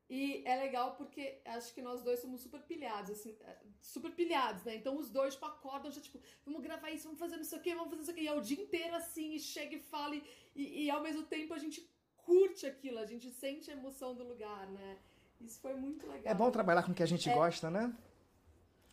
[0.09, 4.65] E é legal porque acho que nós dois somos super pilhados, assim, é, super pilhados,
[4.65, 4.75] né?
[4.75, 7.61] Então os dois, tipo, acordam já, tipo, vamos gravar isso, vamos fazer não sei o
[7.61, 8.23] quê, vamos fazer isso aqui.
[8.23, 11.53] E é o dia inteiro assim, e chega e fala, e, e ao mesmo tempo
[11.53, 14.99] a gente curte aquilo, a gente sente a emoção do lugar, né?
[15.41, 16.33] Isso foi muito legal.
[16.33, 17.95] É bom trabalhar com o que a gente é, gosta, né?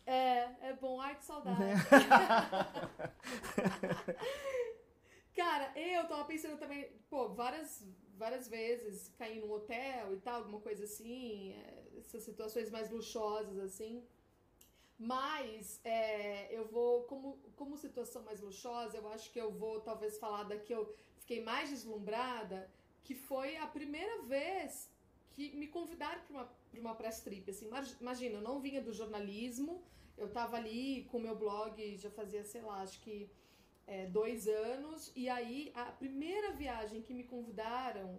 [0.04, 1.00] É, é bom.
[1.00, 1.62] Ai, que saudade.
[1.62, 1.76] É.
[5.36, 10.60] Cara, eu tava pensando também, pô, várias, várias vezes cair num hotel e tal, alguma
[10.60, 14.02] coisa assim, é, essas situações mais luxuosas assim.
[14.98, 20.18] Mas é, eu vou, como, como situação mais luxuosa, eu acho que eu vou talvez
[20.18, 22.70] falar da que eu fiquei mais deslumbrada,
[23.04, 24.90] que foi a primeira vez
[25.32, 27.50] que me convidaram para uma, uma press trip.
[27.50, 27.68] Assim,
[28.00, 29.82] imagina, eu não vinha do jornalismo,
[30.16, 33.28] eu tava ali com o meu blog, já fazia, sei lá, acho que
[33.86, 35.12] é, dois anos.
[35.14, 38.18] E aí, a primeira viagem que me convidaram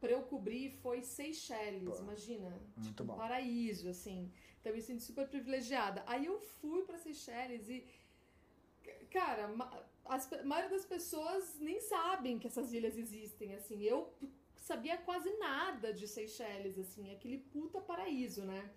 [0.00, 2.60] para eu cobrir foi Seychelles, Pô, imagina.
[2.82, 4.32] Tipo, um paraíso, assim.
[4.58, 6.02] Então eu me sinto super privilegiada.
[6.06, 7.84] Aí eu fui para Seychelles e.
[9.10, 9.50] Cara,
[10.04, 13.82] as, a maioria das pessoas nem sabem que essas ilhas existem, assim.
[13.82, 14.12] Eu
[14.56, 18.70] sabia quase nada de Seychelles, assim, aquele puta paraíso, né?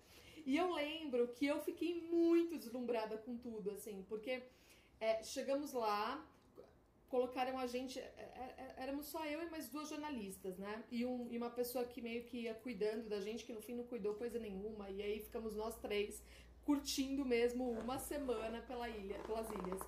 [0.44, 4.42] E eu lembro que eu fiquei muito deslumbrada com tudo, assim, porque
[5.00, 6.24] é, chegamos lá,
[7.08, 7.98] colocaram a gente.
[7.98, 10.82] É, é, é, éramos só eu e mais duas jornalistas, né?
[10.90, 13.74] E, um, e uma pessoa que meio que ia cuidando da gente, que no fim
[13.74, 14.90] não cuidou coisa nenhuma.
[14.90, 16.22] E aí ficamos nós três
[16.64, 19.80] curtindo mesmo uma semana pela ilha, pelas ilhas.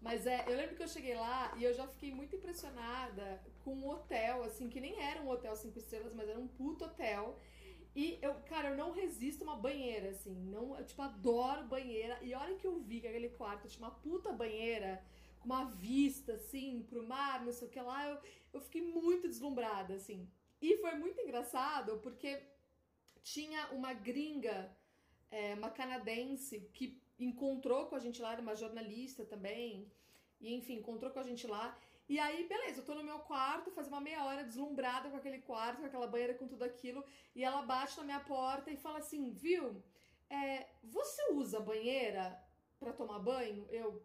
[0.00, 3.72] Mas é, eu lembro que eu cheguei lá e eu já fiquei muito impressionada com
[3.74, 7.38] um hotel, assim, que nem era um hotel cinco estrelas, mas era um puto hotel.
[7.94, 10.34] E eu, cara, eu não resisto uma banheira, assim.
[10.34, 12.18] Não, eu, tipo, adoro banheira.
[12.22, 15.04] E a hora que eu vi que aquele quarto tinha uma puta banheira,
[15.38, 18.18] com uma vista, assim, pro mar, não sei o que lá, eu,
[18.54, 20.28] eu fiquei muito deslumbrada, assim.
[20.60, 22.40] E foi muito engraçado, porque
[23.22, 24.74] tinha uma gringa,
[25.30, 29.90] é, uma canadense, que encontrou com a gente lá, era uma jornalista também,
[30.40, 31.76] e enfim, encontrou com a gente lá.
[32.12, 35.38] E aí, beleza, eu tô no meu quarto, faz uma meia hora deslumbrada com aquele
[35.38, 37.02] quarto, com aquela banheira, com tudo aquilo,
[37.34, 39.82] e ela bate na minha porta e fala assim, viu,
[40.28, 42.38] é, você usa banheira
[42.78, 43.66] para tomar banho?
[43.70, 44.04] Eu,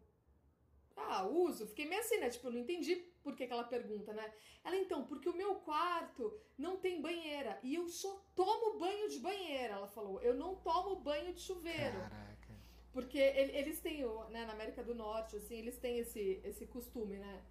[0.96, 1.68] ah, uso.
[1.68, 2.30] Fiquei meio assim, né?
[2.30, 4.34] Tipo, eu não entendi por que, que ela pergunta, né?
[4.64, 9.20] Ela, então, porque o meu quarto não tem banheira e eu só tomo banho de
[9.20, 10.22] banheira, ela falou.
[10.22, 12.00] Eu não tomo banho de chuveiro.
[12.00, 12.56] Caraca.
[12.94, 17.44] Porque eles têm, né, na América do Norte, assim, eles têm esse, esse costume, né?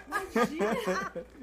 [0.08, 1.14] Imagina!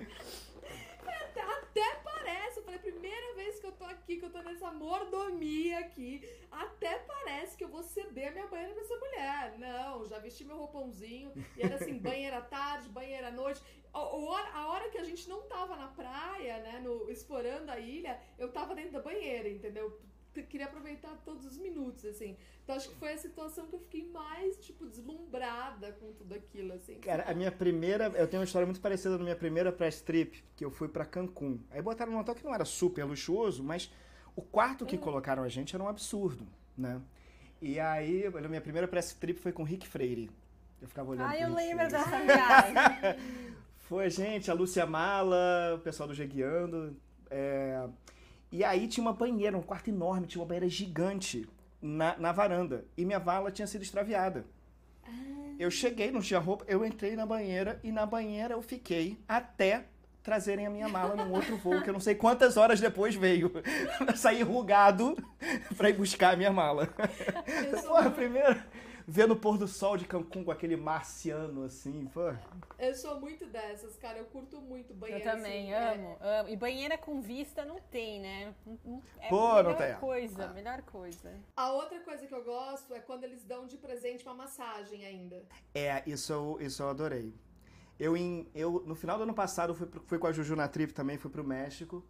[1.74, 5.80] Até, parece, eu falei, primeira vez que eu tô aqui, que eu tô nessa mordomia
[5.80, 9.58] aqui, até parece que eu vou ceder a minha banheira pra essa mulher.
[9.58, 13.60] Não, já vesti meu roupãozinho, e era assim, banheira à tarde, banheira à noite.
[13.92, 17.78] A hora, a hora que a gente não tava na praia, né, no, explorando a
[17.78, 20.00] ilha, eu tava dentro da banheira, entendeu?
[20.42, 22.36] Queria aproveitar todos os minutos, assim.
[22.62, 26.72] Então acho que foi a situação que eu fiquei mais, tipo, deslumbrada com tudo aquilo,
[26.72, 26.98] assim.
[27.00, 28.06] Cara, a minha primeira.
[28.16, 31.04] Eu tenho uma história muito parecida na minha primeira press trip, que eu fui para
[31.04, 31.60] Cancún.
[31.70, 33.92] Aí botaram um hotel que não era super luxuoso, mas
[34.34, 35.00] o quarto que hum.
[35.00, 37.00] colocaram a gente era um absurdo, né?
[37.60, 40.30] E aí, a minha primeira press trip foi com o Rick Freire.
[40.82, 41.30] Eu ficava olhando.
[41.30, 42.74] Ah, eu lembro dessa viagem.
[43.88, 46.96] Foi a gente, a Lúcia Mala, o pessoal do Jeguiando.
[47.30, 47.86] É...
[48.54, 51.44] E aí tinha uma banheira, um quarto enorme, tinha uma banheira gigante
[51.82, 52.84] na, na varanda.
[52.96, 54.46] E minha vala tinha sido extraviada.
[55.02, 55.10] Ah.
[55.58, 59.86] Eu cheguei, não tinha roupa, eu entrei na banheira e na banheira eu fiquei até
[60.22, 63.50] trazerem a minha mala num outro voo, que eu não sei quantas horas depois veio.
[64.06, 65.16] Eu saí rugado
[65.76, 66.86] pra ir buscar a minha mala.
[67.84, 68.62] Porra, primeiro
[69.06, 72.32] vendo o pôr do sol de Cancún com aquele marciano, assim, pô.
[72.78, 74.18] Eu sou muito dessas, cara.
[74.18, 75.24] Eu curto muito banheira.
[75.24, 76.40] Eu também, assim, amo, é...
[76.40, 76.48] amo.
[76.48, 78.54] E banheira com vista não tem, né?
[79.20, 79.94] É pô, não tem.
[79.96, 80.52] coisa, ah.
[80.52, 81.32] melhor coisa.
[81.56, 85.42] A outra coisa que eu gosto é quando eles dão de presente uma massagem ainda.
[85.74, 87.34] É, isso eu, isso eu adorei.
[87.98, 90.92] Eu, em, eu, no final do ano passado, fui, fui com a Juju na trip
[90.92, 92.04] também, fui pro México.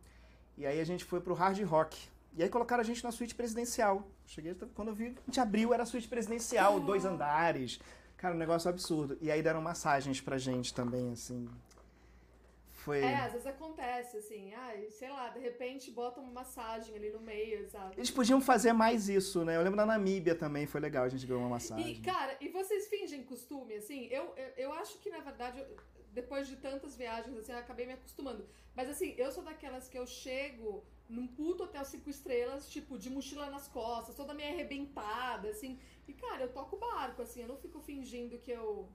[0.56, 2.13] E aí a gente foi pro Hard Rock.
[2.36, 4.08] E aí colocaram a gente na suíte presidencial.
[4.26, 7.80] Cheguei, quando eu vi, a gente abriu, era a suíte presidencial, dois andares.
[8.16, 9.16] Cara, um negócio absurdo.
[9.20, 11.48] E aí deram massagens pra gente também, assim.
[12.84, 13.00] Foi...
[13.00, 17.18] É, às vezes acontece, assim, ai, sei lá, de repente bota uma massagem ali no
[17.18, 17.94] meio, sabe?
[17.96, 19.56] Eles podiam fazer mais isso, né?
[19.56, 21.92] Eu lembro da Namíbia também, foi legal, a gente ganhou uma massagem.
[21.92, 24.04] E, cara, e vocês fingem costume, assim?
[24.08, 25.64] Eu, eu, eu acho que, na verdade,
[26.12, 28.46] depois de tantas viagens, assim, eu acabei me acostumando.
[28.76, 33.08] Mas, assim, eu sou daquelas que eu chego num puto hotel cinco estrelas, tipo, de
[33.08, 35.78] mochila nas costas, toda meio arrebentada, assim.
[36.06, 38.86] E, cara, eu toco barco, assim, eu não fico fingindo que eu,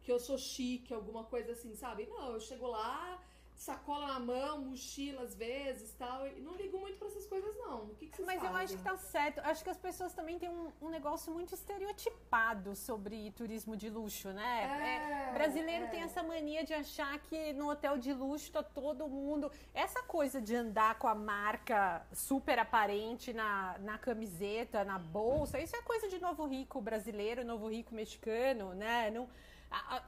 [0.00, 2.06] que eu sou chique, alguma coisa assim, sabe?
[2.06, 3.22] Não, eu chego lá,
[3.54, 6.26] sacola na mão, mochila às vezes tal.
[6.26, 7.84] E não ligo muito para essas coisas, não.
[7.84, 8.50] O que, que vocês Mas fazem?
[8.50, 9.40] eu acho que tá certo.
[9.40, 14.32] Acho que as pessoas também têm um, um negócio muito estereotipado sobre turismo de luxo,
[14.32, 14.64] né?
[14.64, 15.88] É, é, brasileiro é.
[15.88, 19.50] tem essa mania de achar que no hotel de luxo tá todo mundo.
[19.72, 25.76] Essa coisa de andar com a marca super aparente na, na camiseta, na bolsa, isso
[25.76, 29.10] é coisa de novo rico brasileiro, novo rico mexicano, né?
[29.10, 29.28] Não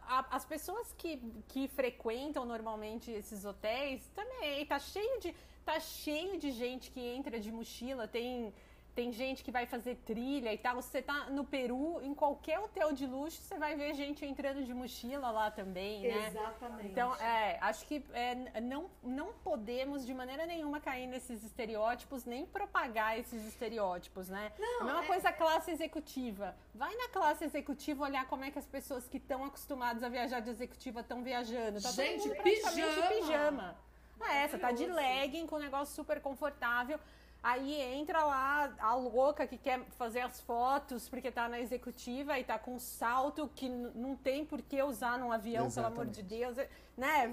[0.09, 1.17] a, as pessoas que,
[1.49, 7.41] que frequentam normalmente esses hotéis também tá cheio de tá cheio de gente que entra
[7.41, 8.55] de mochila tem
[8.97, 10.77] tem gente que vai fazer trilha e tal.
[10.77, 14.73] Você tá no Peru, em qualquer hotel de luxo, você vai ver gente entrando de
[14.73, 16.29] mochila lá também, né?
[16.29, 16.89] Exatamente.
[16.89, 22.47] Então, é, acho que é, não, não podemos de maneira nenhuma cair nesses estereótipos, nem
[22.47, 24.51] propagar esses estereótipos, né?
[24.59, 25.07] Não, a mesma é...
[25.07, 26.57] coisa a classe executiva.
[26.75, 30.41] Vai na classe executiva olhar como é que as pessoas que estão acostumadas a viajar
[30.41, 31.83] de executiva estão viajando.
[31.83, 33.21] Tá gente, todo mundo praticamente pijama.
[33.21, 33.77] pijama.
[34.19, 36.99] Ah, essa tá de legging com um negócio super confortável.
[37.47, 42.43] Aí entra lá a louca que quer fazer as fotos porque tá na executiva e
[42.43, 45.95] tá com um salto que não tem por que usar num avião, Exatamente.
[45.95, 46.57] pelo amor de Deus,
[46.97, 47.33] né?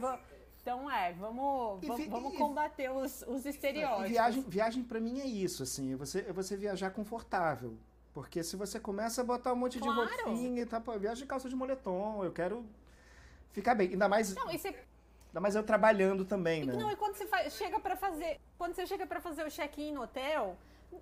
[0.61, 4.07] Então é, vamos, vamos, vamos combater os, os estereótipos.
[4.07, 7.75] viagem, viagem para mim é isso, assim, é você, você viajar confortável.
[8.13, 10.07] Porque se você começa a botar um monte claro.
[10.07, 12.63] de roupinha e tá, viaja de calça de moletom, eu quero
[13.51, 13.89] ficar bem.
[13.89, 14.35] Ainda mais.
[14.35, 14.75] Não, e você
[15.33, 16.73] Ainda mais eu trabalhando também, né?
[16.73, 19.91] Não, e quando você faz, chega para fazer, quando você chega para fazer o check-in
[19.91, 20.55] no hotel,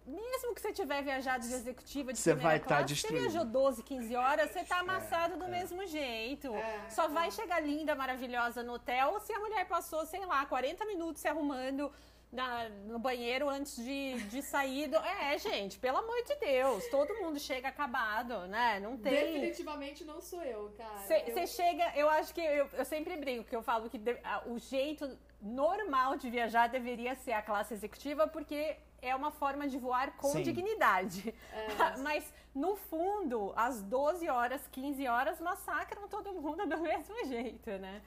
[0.08, 3.24] mesmo que você tiver viajado de executiva de você primeira vai estar classe, destruído.
[3.24, 6.56] você viajou 12, 15 horas, você tá É, amassado do mesmo jeito.
[6.56, 7.32] É, Só vai é.
[7.32, 11.92] chegar linda, maravilhosa no hotel se a mulher passou, sei lá, 40 minutos se arrumando
[12.32, 14.88] na- no banheiro antes de, de sair.
[14.88, 14.98] Do...
[14.98, 18.80] É, gente, pelo amor de Deus, todo mundo chega acabado, né?
[18.80, 19.12] Não tem.
[19.34, 20.98] Definitivamente não sou eu, cara.
[21.00, 24.18] Você Eu- chega, eu acho que eu, eu sempre brinco, que eu falo que de-
[24.24, 29.68] a- o jeito normal de viajar deveria ser a classe executiva, porque é uma forma
[29.68, 30.44] de voar com Sim.
[30.44, 31.34] dignidade.
[31.52, 31.98] É.
[31.98, 38.02] Mas, no fundo, às 12 horas, 15 horas, massacram todo mundo do mesmo jeito, né?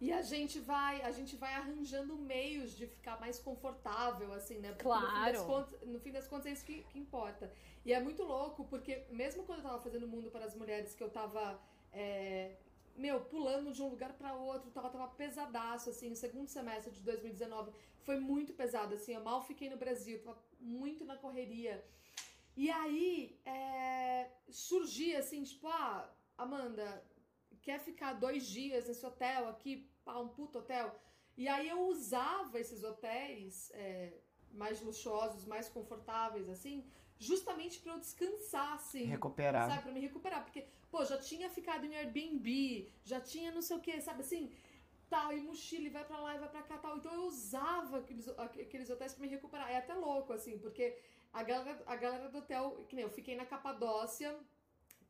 [0.00, 4.72] E a gente vai, a gente vai arranjando meios de ficar mais confortável, assim, né?
[4.72, 5.32] Porque No fim Claro.
[5.32, 7.52] das contas, no fim das contas é isso que, que importa.
[7.84, 10.94] E é muito louco, porque mesmo quando eu tava fazendo o Mundo para as Mulheres,
[10.94, 11.60] que eu tava,
[11.92, 12.56] é,
[12.96, 17.02] meu, pulando de um lugar para outro, tava, tava pesadaço, assim, o segundo semestre de
[17.02, 17.70] 2019
[18.02, 21.84] foi muito pesado, assim, eu mal fiquei no Brasil, tava muito na correria.
[22.56, 27.04] E aí, é, surgia assim, tipo, ah, Amanda,
[27.62, 30.94] quer ficar dois dias nesse hotel aqui, pá, um puto hotel?
[31.36, 34.12] E aí eu usava esses hotéis é,
[34.52, 36.84] mais luxuosos, mais confortáveis, assim,
[37.18, 39.04] justamente pra eu descansar, assim.
[39.04, 39.68] Recuperar.
[39.70, 40.42] Sabe, pra me recuperar.
[40.44, 44.52] Porque, pô, já tinha ficado em Airbnb, já tinha não sei o que, sabe assim?
[45.08, 46.96] Tal, e mochila, e vai pra lá, e vai pra cá, tal.
[46.96, 49.70] Então eu usava aqueles, aqueles hotéis pra me recuperar.
[49.70, 50.98] É até louco, assim, porque
[51.32, 54.38] a galera, a galera do hotel, que nem eu fiquei na Capadócia,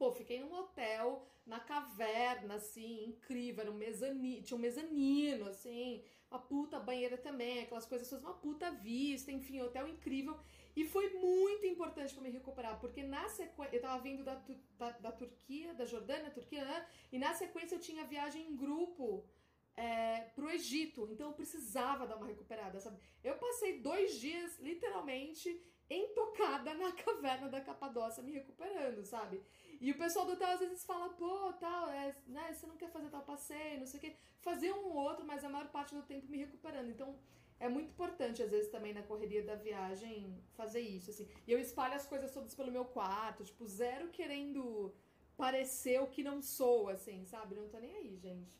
[0.00, 6.02] pô, fiquei num hotel, na caverna, assim, incrível, era um mezanino, tinha um mezanino, assim,
[6.30, 10.40] uma puta banheira também, aquelas coisas, todas, uma puta vista, enfim, hotel incrível.
[10.74, 14.42] E foi muito importante pra me recuperar, porque na sequência, eu tava vindo da,
[14.78, 16.86] da, da Turquia, da Jordânia, Turquia, né?
[17.12, 19.28] E na sequência eu tinha viagem em grupo
[19.76, 22.96] é, pro Egito, então eu precisava dar uma recuperada, sabe?
[23.22, 25.60] Eu passei dois dias, literalmente,
[25.90, 29.42] entocada na caverna da Capadócia, me recuperando, sabe?
[29.80, 32.90] E o pessoal do hotel às vezes fala, pô, tal, é, né, você não quer
[32.90, 34.14] fazer tal passeio, não sei o quê.
[34.42, 36.90] Fazer um ou outro, mas a maior parte do tempo me recuperando.
[36.90, 37.16] Então,
[37.58, 41.26] é muito importante, às vezes, também na correria da viagem, fazer isso, assim.
[41.46, 44.94] E eu espalho as coisas todas pelo meu quarto, tipo, zero querendo
[45.36, 47.54] parecer o que não sou, assim, sabe?
[47.54, 48.50] Não tô nem aí, gente.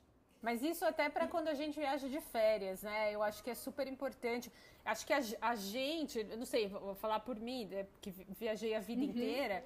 [0.41, 3.15] Mas isso até para quando a gente viaja de férias, né?
[3.15, 4.51] Eu acho que é super importante.
[4.83, 8.75] Acho que a, a gente, não sei, vou falar por mim, né, que vi- viajei
[8.75, 9.63] a vida inteira.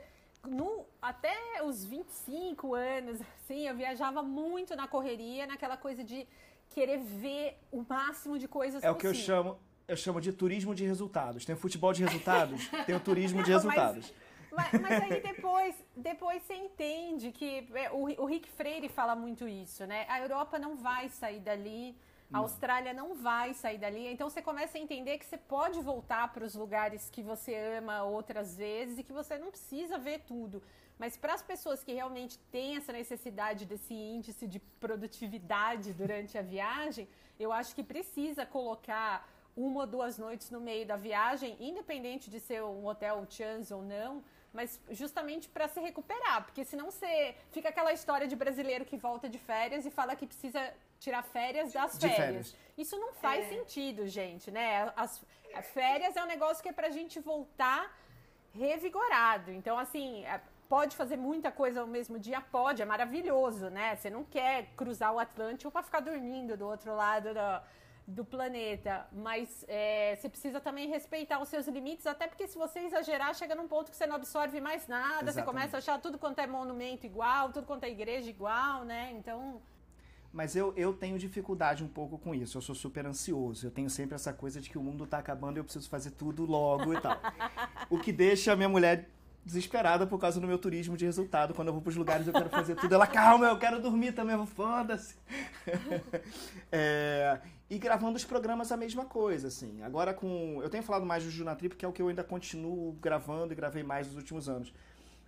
[0.46, 6.26] No, até os 25 anos, assim, eu viajava muito na correria, naquela coisa de
[6.70, 9.34] querer ver o máximo de coisas É o que eu possível.
[9.34, 11.44] chamo, eu chamo de turismo de resultados.
[11.44, 14.14] Tem o futebol de resultados, tem o turismo de Não, mas- resultados.
[14.56, 19.48] Mas, mas aí depois, depois você entende que é, o, o Rick Freire fala muito
[19.48, 20.06] isso, né?
[20.08, 21.96] A Europa não vai sair dali,
[22.32, 24.06] a Austrália não vai sair dali.
[24.08, 28.02] Então você começa a entender que você pode voltar para os lugares que você ama
[28.02, 30.62] outras vezes e que você não precisa ver tudo.
[30.98, 36.42] Mas para as pessoas que realmente têm essa necessidade desse índice de produtividade durante a
[36.42, 37.08] viagem,
[37.38, 42.40] eu acho que precisa colocar uma ou duas noites no meio da viagem, independente de
[42.40, 47.68] ser um hotel chance ou não, mas justamente para se recuperar, porque senão você fica
[47.68, 50.72] aquela história de brasileiro que volta de férias e fala que precisa
[51.04, 52.16] tirar férias das férias.
[52.16, 52.56] férias.
[52.76, 53.48] Isso não faz É.
[53.54, 54.92] sentido, gente, né?
[54.96, 55.12] As,
[55.54, 57.82] as férias é um negócio que é pra gente voltar
[58.52, 59.50] revigorado.
[59.52, 62.40] Então, assim, é, pode fazer muita coisa ao mesmo dia?
[62.40, 63.96] Pode, é maravilhoso, né?
[63.96, 67.62] Você não quer cruzar o Atlântico para ficar dormindo do outro lado do,
[68.16, 72.80] do planeta, mas é, você precisa também respeitar os seus limites, até porque se você
[72.80, 75.44] exagerar, chega num ponto que você não absorve mais nada, você Exatamente.
[75.46, 79.10] começa a achar tudo quanto é monumento igual, tudo quanto é igreja igual, né?
[79.12, 79.60] Então,
[80.34, 82.58] Mas eu, eu tenho dificuldade um pouco com isso.
[82.58, 83.68] Eu sou super ansioso.
[83.68, 86.10] Eu tenho sempre essa coisa de que o mundo tá acabando e eu preciso fazer
[86.10, 87.16] tudo logo e tal.
[87.88, 89.08] O que deixa a minha mulher
[89.46, 91.54] desesperada por causa do meu turismo de resultado.
[91.54, 92.92] Quando eu vou pros lugares eu quero fazer tudo.
[92.92, 94.44] Ela, calma, eu quero dormir também.
[94.44, 95.14] Foda-se.
[96.72, 97.38] É,
[97.70, 99.82] e gravando os programas a mesma coisa, assim.
[99.82, 100.60] Agora com...
[100.62, 103.56] Eu tenho falado mais do Junatrip, que é o que eu ainda continuo gravando e
[103.56, 104.74] gravei mais nos últimos anos.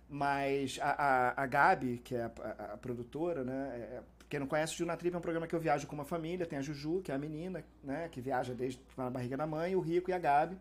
[0.09, 0.89] Mas a,
[1.37, 3.69] a, a Gabi, que é a, a- a produtora, né?
[3.77, 6.45] é- quem não conhece, o Junatrip é um programa que eu viajo com uma família.
[6.45, 8.09] Tem a Juju, que é a menina, né?
[8.11, 10.57] Que viaja desde a barriga da mãe, o Rico e a Gabi.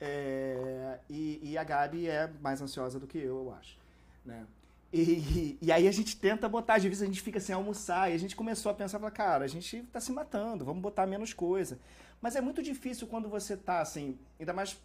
[0.00, 3.78] É, e, e a Gabi é mais ansiosa do que eu, eu acho.
[4.24, 4.46] Né?
[4.92, 8.14] E, e aí a gente tenta botar, às vezes a gente fica sem almoçar, e
[8.14, 11.32] a gente começou a pensar, fala, cara, a gente tá se matando, vamos botar menos
[11.32, 11.78] coisa.
[12.20, 14.76] Mas é muito difícil quando você tá assim, ainda mais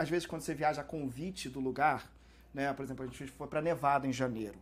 [0.00, 2.10] às vezes quando você viaja a convite do lugar,
[2.54, 2.72] né?
[2.72, 4.58] Por exemplo, a gente foi para Nevada em janeiro.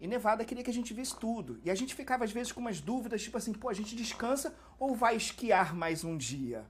[0.00, 1.60] E Nevada queria que a gente visse tudo.
[1.64, 4.54] E a gente ficava às vezes com umas dúvidas, tipo assim, pô, a gente descansa
[4.78, 6.64] ou vai esquiar mais um dia?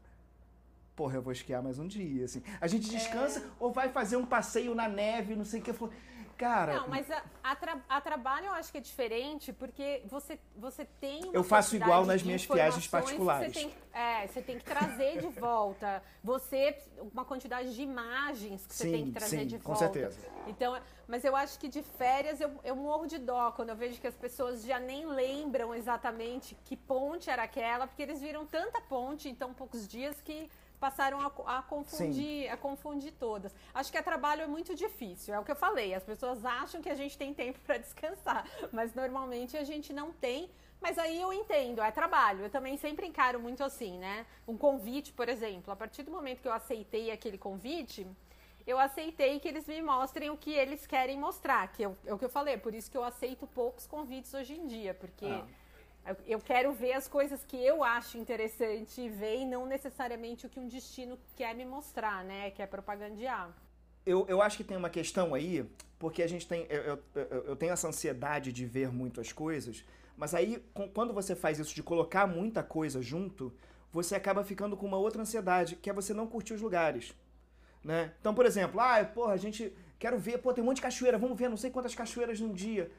[0.99, 2.43] porra, eu vou esquiar mais um dia, assim.
[2.61, 3.43] A gente descansa é...
[3.61, 5.70] ou vai fazer um passeio na neve, não sei o que.
[5.70, 5.91] Eu
[6.39, 6.74] Cara.
[6.74, 10.84] Não, mas a, a, tra, a, trabalho eu acho que é diferente, porque você, você
[11.01, 11.30] tem.
[11.32, 13.53] eu faço igual nas minhas viagens particulares.
[13.53, 16.01] Você tem, é, você tem que trazer de volta.
[16.22, 16.78] Você,
[17.12, 19.89] uma quantidade de imagens que sim, você tem que trazer sim, de volta.
[19.89, 20.18] Com certeza.
[20.47, 24.01] Então, mas eu acho que de férias eu, eu morro de dó quando eu vejo
[24.01, 28.80] que as pessoas já nem lembram exatamente que ponte era aquela, porque eles viram tanta
[28.80, 30.49] ponte em tão poucos dias que
[30.79, 33.55] passaram a, a confundir, a confundir todas.
[33.74, 35.95] Acho que a trabalho é muito difícil, é o que eu falei.
[35.95, 40.12] As pessoas acham que a gente tem tempo para descansar, mas normalmente a gente não
[40.12, 40.49] tem.
[40.81, 42.45] Mas aí eu entendo, é trabalho.
[42.45, 44.24] Eu também sempre encaro muito assim, né?
[44.47, 48.07] Um convite, por exemplo, a partir do momento que eu aceitei aquele convite,
[48.64, 52.24] eu aceitei que eles me mostrem o que eles querem mostrar, que é o que
[52.24, 55.45] eu falei, por isso que eu aceito poucos convites hoje em dia, porque ah
[56.27, 60.61] eu quero ver as coisas que eu acho interessante ver e não necessariamente o que
[60.61, 62.51] um destino quer me mostrar, né?
[62.51, 63.55] Quer propagandear.
[64.05, 66.67] Eu, eu acho que tem uma questão aí, porque a gente tem.
[66.71, 69.85] Eu, eu, eu tenho essa ansiedade de ver muitas coisas,
[70.17, 73.53] mas aí, quando você faz isso de colocar muita coisa junto,
[73.93, 77.15] você acaba ficando com uma outra ansiedade, que é você não curtir os lugares.
[77.85, 78.13] Né?
[78.21, 79.73] Então, por exemplo, ah, porra, a gente.
[79.99, 82.53] Quero ver, pô, tem um monte de cachoeira, vamos ver não sei quantas cachoeiras num
[82.53, 82.91] dia.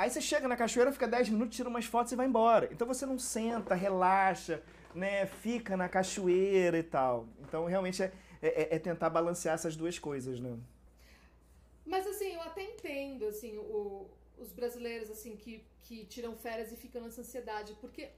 [0.00, 2.70] Aí você chega na cachoeira, fica 10 minutos, tira umas fotos e vai embora.
[2.72, 4.62] Então você não senta, relaxa,
[4.94, 5.26] né?
[5.26, 7.28] Fica na cachoeira e tal.
[7.40, 10.58] Então realmente é, é, é tentar balancear essas duas coisas, né?
[11.84, 16.76] Mas assim, eu até entendo, assim, o, os brasileiros, assim, que, que tiram férias e
[16.76, 18.08] ficam nessa ansiedade, porque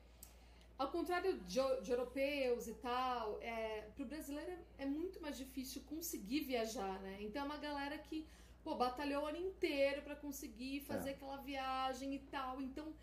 [0.78, 5.82] ao contrário de, de europeus e tal, é, pro brasileiro é, é muito mais difícil
[5.88, 7.16] conseguir viajar, né?
[7.22, 8.24] Então é uma galera que
[8.62, 11.12] pô, batalhou o ano inteiro para conseguir fazer é.
[11.12, 12.60] aquela viagem e tal.
[12.60, 12.94] Então,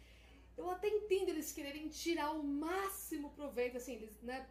[0.57, 4.47] eu até entendo eles quererem tirar o máximo proveito, assim, eles, né?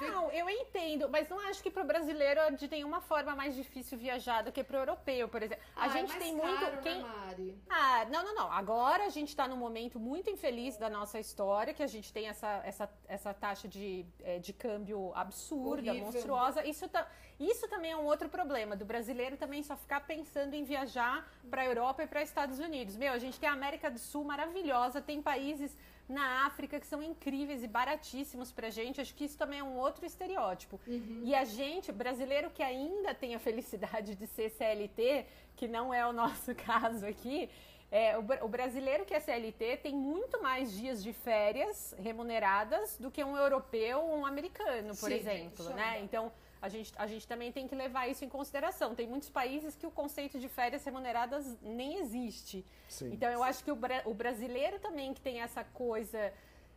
[0.00, 3.54] Não, eu entendo, mas não acho que para o brasileiro é de nenhuma forma mais
[3.54, 5.62] difícil viajar do que para o europeu, por exemplo.
[5.76, 6.64] A ah, gente é tem caro, muito.
[6.64, 7.00] Né, quem...
[7.00, 7.62] Mari?
[7.70, 8.52] Ah, não, não, não.
[8.52, 12.26] Agora a gente está num momento muito infeliz da nossa história, que a gente tem
[12.26, 16.12] essa, essa, essa taxa de, é, de câmbio absurda, Horrível.
[16.12, 16.66] monstruosa.
[16.66, 17.08] Isso, tá,
[17.50, 21.62] isso também é um outro problema do brasileiro também só ficar pensando em viajar para
[21.62, 22.96] a Europa e para Estados Unidos.
[22.96, 25.76] Meu, a gente tem a América do Sul maravilhosa, tem países
[26.08, 29.00] na África que são incríveis e baratíssimos pra gente.
[29.00, 30.80] Acho que isso também é um outro estereótipo.
[30.86, 31.22] Uhum.
[31.24, 35.26] E a gente, brasileiro que ainda tem a felicidade de ser CLT,
[35.56, 37.48] que não é o nosso caso aqui,
[37.90, 43.08] é, o, o, brasileiro que é CLT tem muito mais dias de férias remuneradas do
[43.08, 46.00] que um europeu ou um americano, por Sim, exemplo, né?
[46.00, 46.32] Então,
[46.64, 48.94] a gente, a gente também tem que levar isso em consideração.
[48.94, 52.64] Tem muitos países que o conceito de férias remuneradas nem existe.
[52.88, 53.12] Sim.
[53.12, 56.32] Então eu acho que o, o brasileiro também que tem essa coisa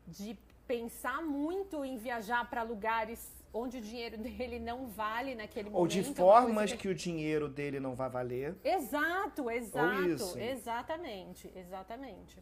[0.05, 5.79] de pensar muito em viajar para lugares onde o dinheiro dele não vale naquele momento.
[5.79, 6.79] Ou de é formas que...
[6.79, 6.87] que...
[6.89, 8.57] o dinheiro dele não vai valer.
[8.65, 10.37] Exato, exato.
[10.37, 12.37] Exatamente, exatamente.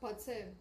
[0.00, 0.52] Pode ser.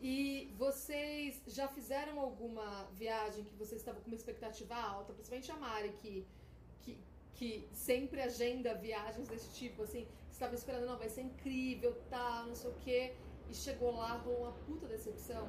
[0.00, 5.56] E vocês já fizeram alguma viagem que vocês estavam com uma expectativa alta, principalmente a
[5.56, 6.24] Mari, que,
[6.82, 6.98] que,
[7.34, 12.54] que sempre agenda viagens desse tipo, assim, estava esperando, não, vai ser incrível, tal, não
[12.54, 13.12] sei o quê,
[13.50, 15.48] e chegou lá, rolou uma puta decepção?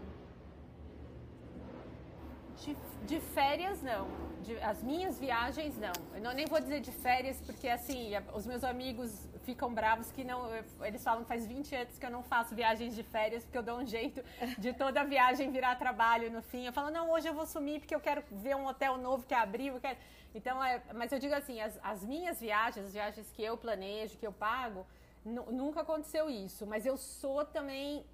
[2.57, 2.75] De,
[3.05, 4.07] de férias, não.
[4.41, 5.93] De, as minhas viagens, não.
[6.15, 10.23] Eu não, nem vou dizer de férias, porque assim, os meus amigos ficam bravos que
[10.23, 10.39] não.
[10.89, 13.77] Eles falam faz 20 anos que eu não faço viagens de férias, porque eu dou
[13.79, 14.23] um jeito
[14.59, 16.65] de toda viagem virar trabalho no fim.
[16.65, 19.33] Eu falo, não, hoje eu vou sumir porque eu quero ver um hotel novo que
[19.33, 19.79] abriu.
[19.79, 19.97] Quero...
[20.35, 24.17] Então, é, mas eu digo assim, as, as minhas viagens, as viagens que eu planejo,
[24.17, 24.85] que eu pago,
[25.25, 26.67] nunca aconteceu isso.
[26.67, 28.05] Mas eu sou também.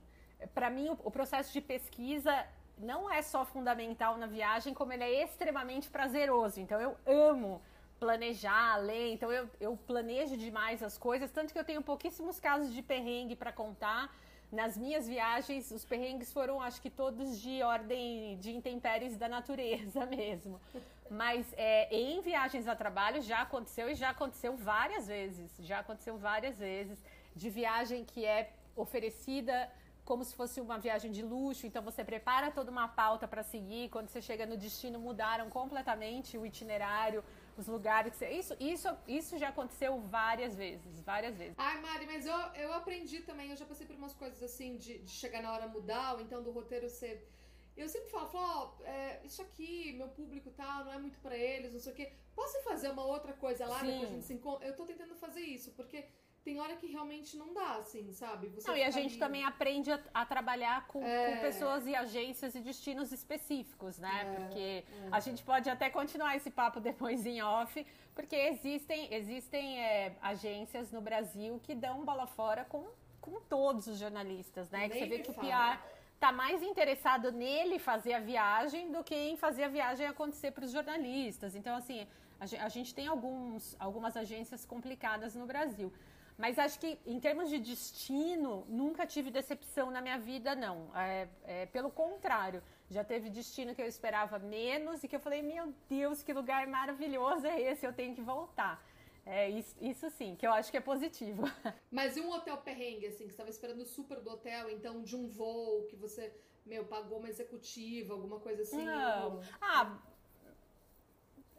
[0.53, 2.45] Para mim, o, o processo de pesquisa
[2.77, 6.59] não é só fundamental na viagem, como ele é extremamente prazeroso.
[6.61, 7.61] Então eu amo
[7.99, 12.73] planejar, ler, então eu, eu planejo demais as coisas, tanto que eu tenho pouquíssimos casos
[12.73, 14.13] de perrengue para contar.
[14.51, 20.05] Nas minhas viagens, os perrengues foram, acho que todos de ordem de intempéries da natureza
[20.07, 20.61] mesmo.
[21.09, 25.51] Mas é, em viagens a trabalho já aconteceu e já aconteceu várias vezes.
[25.59, 27.03] Já aconteceu várias vezes
[27.35, 29.69] de viagem que é oferecida
[30.05, 33.89] como se fosse uma viagem de luxo, então você prepara toda uma pauta para seguir,
[33.89, 37.23] quando você chega no destino mudaram completamente o itinerário,
[37.57, 38.29] os lugares que você...
[38.29, 41.55] Isso, isso, isso já aconteceu várias vezes, várias vezes.
[41.57, 44.99] Ai, Mari, mas eu, eu aprendi também, eu já passei por umas coisas assim, de,
[44.99, 47.31] de chegar na hora mudar, ou então do roteiro ser...
[47.75, 48.45] Eu sempre falo, falo,
[48.79, 51.95] ó, é, isso aqui, meu público tal, não é muito para eles, não sei o
[51.95, 52.13] quê.
[52.33, 53.87] Posso fazer uma outra coisa lá, Sim.
[53.87, 54.65] depois a gente se encontra?
[54.65, 56.05] Eu tô tentando fazer isso, porque
[56.45, 58.49] tem hora que realmente não dá, assim, sabe?
[58.49, 59.17] Você não, e a gente ali...
[59.17, 61.31] também aprende a, a trabalhar com, é...
[61.33, 64.21] com, pessoas e agências e destinos específicos, né?
[64.21, 64.35] É...
[64.35, 64.85] Porque é.
[65.11, 70.91] a gente pode até continuar esse papo depois em off, porque existem, existem é, agências
[70.91, 72.85] no Brasil que dão bola fora com,
[73.19, 74.87] com todos os jornalistas, né?
[74.87, 75.47] que você vê que fala.
[75.47, 75.83] o PR
[76.19, 80.63] tá mais interessado nele fazer a viagem do que em fazer a viagem acontecer para
[80.63, 81.55] os jornalistas.
[81.55, 82.07] Então, assim,
[82.39, 85.91] a gente tem alguns, algumas agências complicadas no Brasil.
[86.37, 90.91] Mas acho que, em termos de destino, nunca tive decepção na minha vida, não.
[90.95, 95.41] É, é, pelo contrário, já teve destino que eu esperava menos e que eu falei,
[95.41, 98.83] meu Deus, que lugar maravilhoso é esse, eu tenho que voltar.
[99.25, 101.43] É, isso, isso sim, que eu acho que é positivo.
[101.89, 105.15] Mas e um hotel perrengue, assim, que você estava esperando super do hotel, então de
[105.15, 106.33] um voo que você,
[106.65, 108.83] meu, pagou uma executiva, alguma coisa assim?
[108.83, 109.35] Não.
[109.35, 109.41] Ou...
[109.61, 109.97] Ah,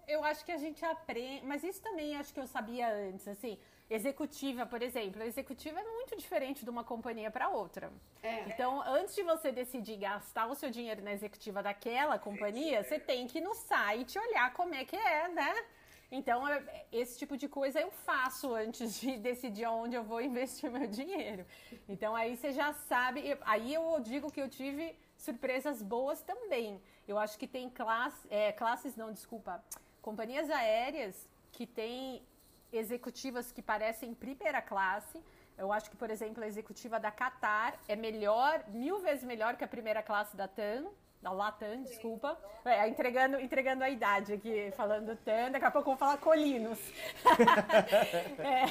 [0.07, 3.59] eu acho que a gente aprende, mas isso também acho que eu sabia antes, assim
[3.89, 5.23] executiva, por exemplo.
[5.23, 7.93] A executiva é muito diferente de uma companhia para outra.
[8.23, 8.49] É.
[8.49, 13.27] Então, antes de você decidir gastar o seu dinheiro na executiva daquela companhia, você tem
[13.27, 15.55] que ir no site olhar como é que é, né?
[16.11, 20.71] Então, é, esse tipo de coisa eu faço antes de decidir onde eu vou investir
[20.71, 21.45] meu dinheiro.
[21.89, 23.37] Então, aí você já sabe.
[23.43, 26.81] Aí eu digo que eu tive surpresas boas também.
[27.07, 29.65] Eu acho que tem classe, é, classes, não, desculpa,
[30.03, 32.23] companhias aéreas que têm
[32.73, 35.23] executivas que parecem primeira classe.
[35.57, 39.65] Eu acho que, por exemplo, a executiva da Qatar é melhor, mil vezes melhor que
[39.65, 40.87] a primeira classe da TAM,
[41.23, 42.39] da Latam, desculpa.
[42.65, 46.79] É, entregando, entregando a idade aqui, falando TAM, daqui a pouco eu vou falar Colinos.
[48.39, 48.67] é,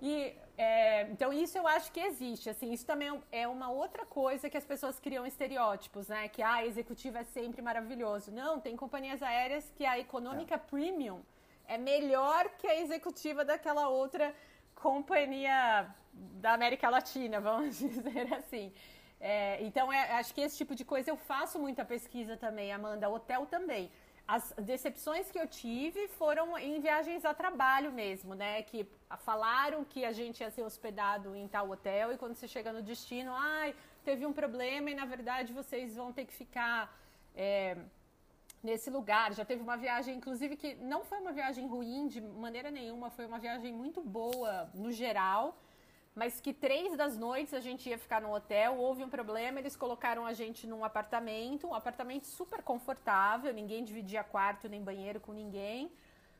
[0.00, 2.48] e, é, então, isso eu acho que existe.
[2.48, 6.28] Assim, isso também é uma outra coisa que as pessoas criam estereótipos, né?
[6.28, 8.30] Que ah, a executiva é sempre maravilhoso.
[8.30, 10.58] Não, tem companhias aéreas que a econômica é.
[10.58, 11.22] premium
[11.66, 14.34] é melhor que a executiva daquela outra
[14.74, 18.72] companhia da América Latina, vamos dizer assim.
[19.20, 23.08] É, então, é, acho que esse tipo de coisa eu faço muita pesquisa também, Amanda.
[23.08, 23.90] Hotel também.
[24.26, 28.62] As decepções que eu tive foram em viagens a trabalho mesmo, né?
[28.62, 28.86] Que
[29.18, 32.82] falaram que a gente ia ser hospedado em tal hotel e quando você chega no
[32.82, 36.96] destino, ai, teve um problema e na verdade vocês vão ter que ficar.
[37.34, 37.76] É,
[38.62, 39.32] nesse lugar.
[39.32, 43.26] Já teve uma viagem, inclusive, que não foi uma viagem ruim de maneira nenhuma, foi
[43.26, 45.56] uma viagem muito boa no geral,
[46.14, 49.74] mas que três das noites a gente ia ficar no hotel, houve um problema, eles
[49.74, 55.32] colocaram a gente num apartamento, um apartamento super confortável, ninguém dividia quarto nem banheiro com
[55.32, 55.90] ninguém.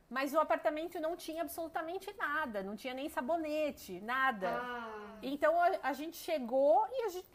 [0.09, 4.49] Mas o apartamento não tinha absolutamente nada, não tinha nem sabonete, nada.
[4.49, 5.17] Ah.
[5.21, 7.27] Então a, a, gente chegou e a gente.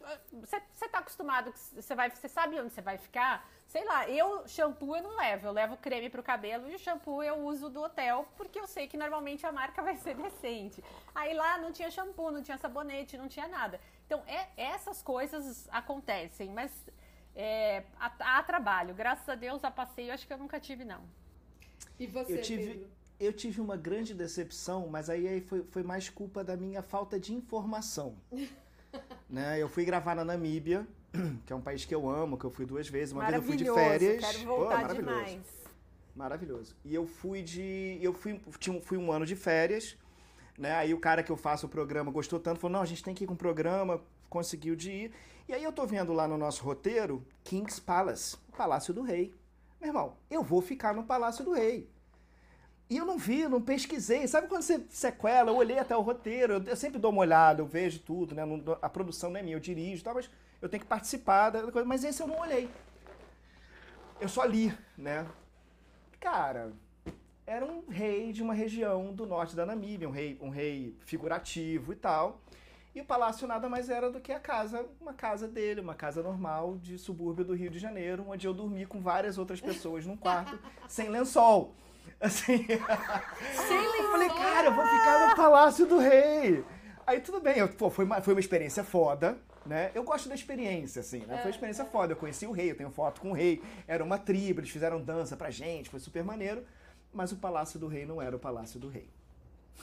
[0.73, 3.45] Você tá acostumado, você vai, você sabe onde você vai ficar?
[3.67, 7.21] Sei lá, eu shampoo eu não levo, eu levo creme pro cabelo e o shampoo
[7.21, 10.83] eu uso do hotel, porque eu sei que normalmente a marca vai ser decente.
[11.13, 13.79] Aí lá não tinha shampoo, não tinha sabonete, não tinha nada.
[14.05, 16.71] Então é, essas coisas acontecem, mas
[17.35, 18.93] é, há, há trabalho.
[18.93, 21.03] Graças a Deus, a passeio acho que eu nunca tive, não.
[21.99, 22.87] E você, eu tive, Pedro?
[23.19, 27.33] Eu tive uma grande decepção, mas aí foi, foi mais culpa da minha falta de
[27.33, 28.15] informação.
[29.29, 29.61] né?
[29.61, 30.87] Eu fui gravar na Namíbia,
[31.45, 33.13] que é um país que eu amo, que eu fui duas vezes.
[33.13, 34.25] Uma vez eu fui de férias.
[34.25, 35.17] Quero voltar Pô, maravilhoso.
[35.17, 35.41] demais.
[36.15, 36.75] Maravilhoso.
[36.85, 37.99] E eu fui de.
[38.01, 38.39] Eu fui,
[38.81, 39.97] fui um ano de férias.
[40.57, 40.73] Né?
[40.75, 43.13] Aí o cara que eu faço o programa gostou tanto, falou: não, a gente tem
[43.13, 45.11] que ir com o programa, conseguiu de ir.
[45.47, 49.33] E aí eu tô vendo lá no nosso roteiro King's Palace, o Palácio do Rei.
[49.79, 51.89] Meu irmão, eu vou ficar no Palácio do Rei.
[52.89, 54.27] E eu não vi, não pesquisei.
[54.27, 55.51] Sabe quando você sequela?
[55.51, 58.41] Eu olhei até o roteiro, eu, sempre dou uma olhada, eu vejo tudo, né?
[58.81, 60.29] A produção não é minha, eu dirijo e tal, mas
[60.61, 61.87] eu tenho que participar da coisa.
[61.87, 62.69] Mas esse eu não olhei.
[64.19, 65.25] Eu só li, né?
[66.19, 66.73] Cara,
[67.45, 71.93] era um rei de uma região do norte da Namíbia, um rei, um rei figurativo
[71.93, 72.41] e tal.
[72.93, 76.23] E o palácio nada mais era do que a casa, uma casa dele, uma casa
[76.23, 80.17] normal de subúrbio do Rio de Janeiro, onde eu dormi com várias outras pessoas num
[80.17, 81.73] quarto, sem lençol.
[82.19, 82.65] Assim.
[83.67, 84.03] Sem lençol.
[84.03, 86.65] Eu falei, cara, eu vou ficar no Palácio do Rei.
[87.07, 89.89] Aí tudo bem, eu, pô, foi, uma, foi uma experiência foda, né?
[89.95, 91.37] Eu gosto da experiência, assim, né?
[91.37, 92.13] Foi uma experiência foda.
[92.13, 93.63] Eu conheci o rei, eu tenho foto com o rei.
[93.87, 96.65] Era uma tribo, eles fizeram dança pra gente, foi super maneiro.
[97.13, 99.09] Mas o Palácio do Rei não era o Palácio do Rei.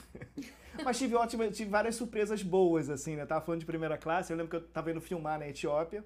[0.83, 3.25] Mas tive ótima, tive várias surpresas boas, assim, né?
[3.25, 6.03] tava falando de primeira classe, eu lembro que eu tava indo filmar na Etiópia.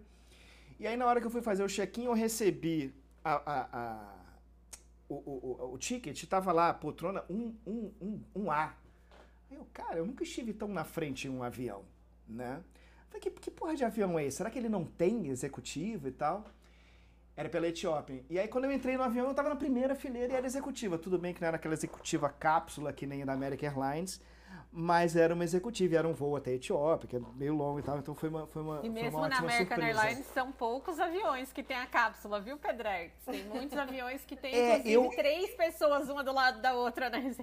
[0.79, 4.15] E aí, na hora que eu fui fazer o check-in, eu recebi a, a, a
[5.07, 8.71] o, o, o, ticket, tava lá, poltrona 1, 1, 1, 1A.
[9.49, 11.83] Aí eu, cara, eu nunca estive tão na frente em um avião,
[12.27, 12.63] né?
[13.09, 14.37] Falei, que, que porra de avião é esse?
[14.37, 16.45] Será que ele não tem executivo e tal?
[17.35, 18.23] Era pela Etiópia.
[18.29, 20.97] E aí, quando eu entrei no avião, eu tava na primeira fileira e era executiva.
[20.97, 24.21] Tudo bem que não era aquela executiva cápsula que nem da American Airlines,
[24.71, 27.83] mas era uma executiva, era um voo até a Etiópia, que é meio longo e
[27.83, 30.01] tal, então foi uma foi uma E mesmo uma na American surpresa.
[30.01, 33.13] Airlines são poucos aviões que tem a cápsula, viu, Pedrex?
[33.25, 37.09] Tem muitos aviões que tem, É, inclusive, eu- três pessoas uma do lado da outra,
[37.09, 37.33] né?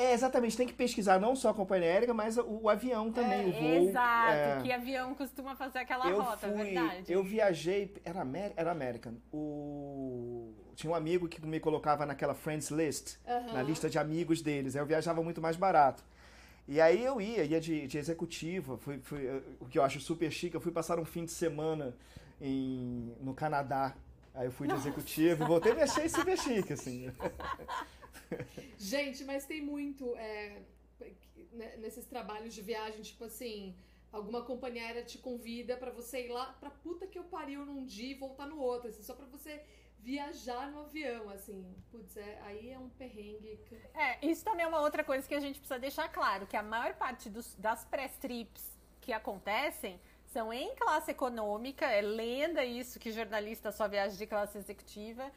[0.00, 3.50] É, exatamente, tem que pesquisar não só a companhia aérea, mas o, o avião também,
[3.50, 3.88] o voo.
[3.88, 4.62] Exato, é.
[4.62, 7.12] que avião costuma fazer aquela eu rota, é fui, verdade.
[7.12, 9.14] eu viajei, era, Amer- era American.
[9.30, 13.18] O tinha um amigo que me colocava naquela friends list,
[13.52, 14.74] na lista de amigos deles.
[14.74, 16.02] Aí eu viajava muito mais barato.
[16.66, 20.30] E aí eu ia, ia de, de executiva, fui, fui, o que eu acho super
[20.30, 21.94] chique, eu fui passar um fim de semana
[22.40, 23.94] em, no Canadá.
[24.34, 27.12] Aí eu fui de executiva e voltei e achei super chique, assim.
[28.78, 30.62] Gente, mas tem muito é,
[31.52, 33.74] né, nesses trabalhos de viagem, tipo assim,
[34.12, 37.84] alguma companhia aérea te convida pra você ir lá pra puta que eu pariu num
[37.84, 39.62] dia e voltar no outro, assim, só pra você
[39.98, 41.74] viajar no avião, assim.
[41.90, 43.60] Putz, é, aí é um perrengue.
[43.94, 46.62] É, isso também é uma outra coisa que a gente precisa deixar claro, que a
[46.62, 53.10] maior parte dos- das pré-trips que acontecem são em classe econômica, é lenda isso que
[53.10, 55.30] jornalista só viaja de classe executiva.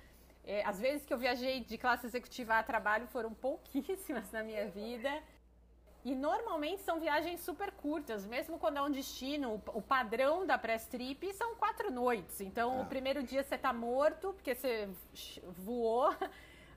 [0.45, 4.67] É, as vezes que eu viajei de classe executiva a trabalho foram pouquíssimas na minha
[4.67, 5.09] vida.
[6.05, 10.85] E normalmente são viagens super curtas, mesmo quando é um destino, o, padrão da press
[10.85, 12.41] trip são quatro noites.
[12.41, 14.89] Então, o primeiro dia você tá morto, porque você
[15.59, 16.13] voou.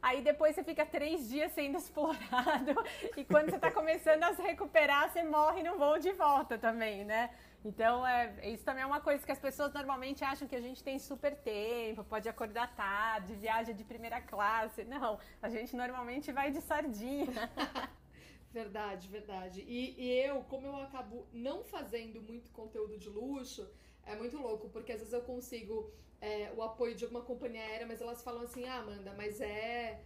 [0.01, 2.77] Aí depois você fica três dias sendo explorado.
[3.17, 7.05] E quando você tá começando a se recuperar, você morre no voo de volta também,
[7.05, 7.31] né?
[7.69, 10.85] Então, é, isso também é uma coisa que as pessoas normalmente acham que a gente
[10.85, 14.85] tem super tempo, pode acordar tarde, viaja de primeira classe.
[14.85, 17.27] Não, a gente normalmente vai de sardinha.
[18.53, 19.61] Verdade, verdade.
[19.69, 23.69] E, e eu, como eu acabo não fazendo muito conteúdo de luxo,
[24.03, 25.93] é muito louco, porque às vezes eu consigo
[26.23, 30.01] é, o apoio de alguma companhia aérea, mas elas falam assim, ah, Amanda, mas é.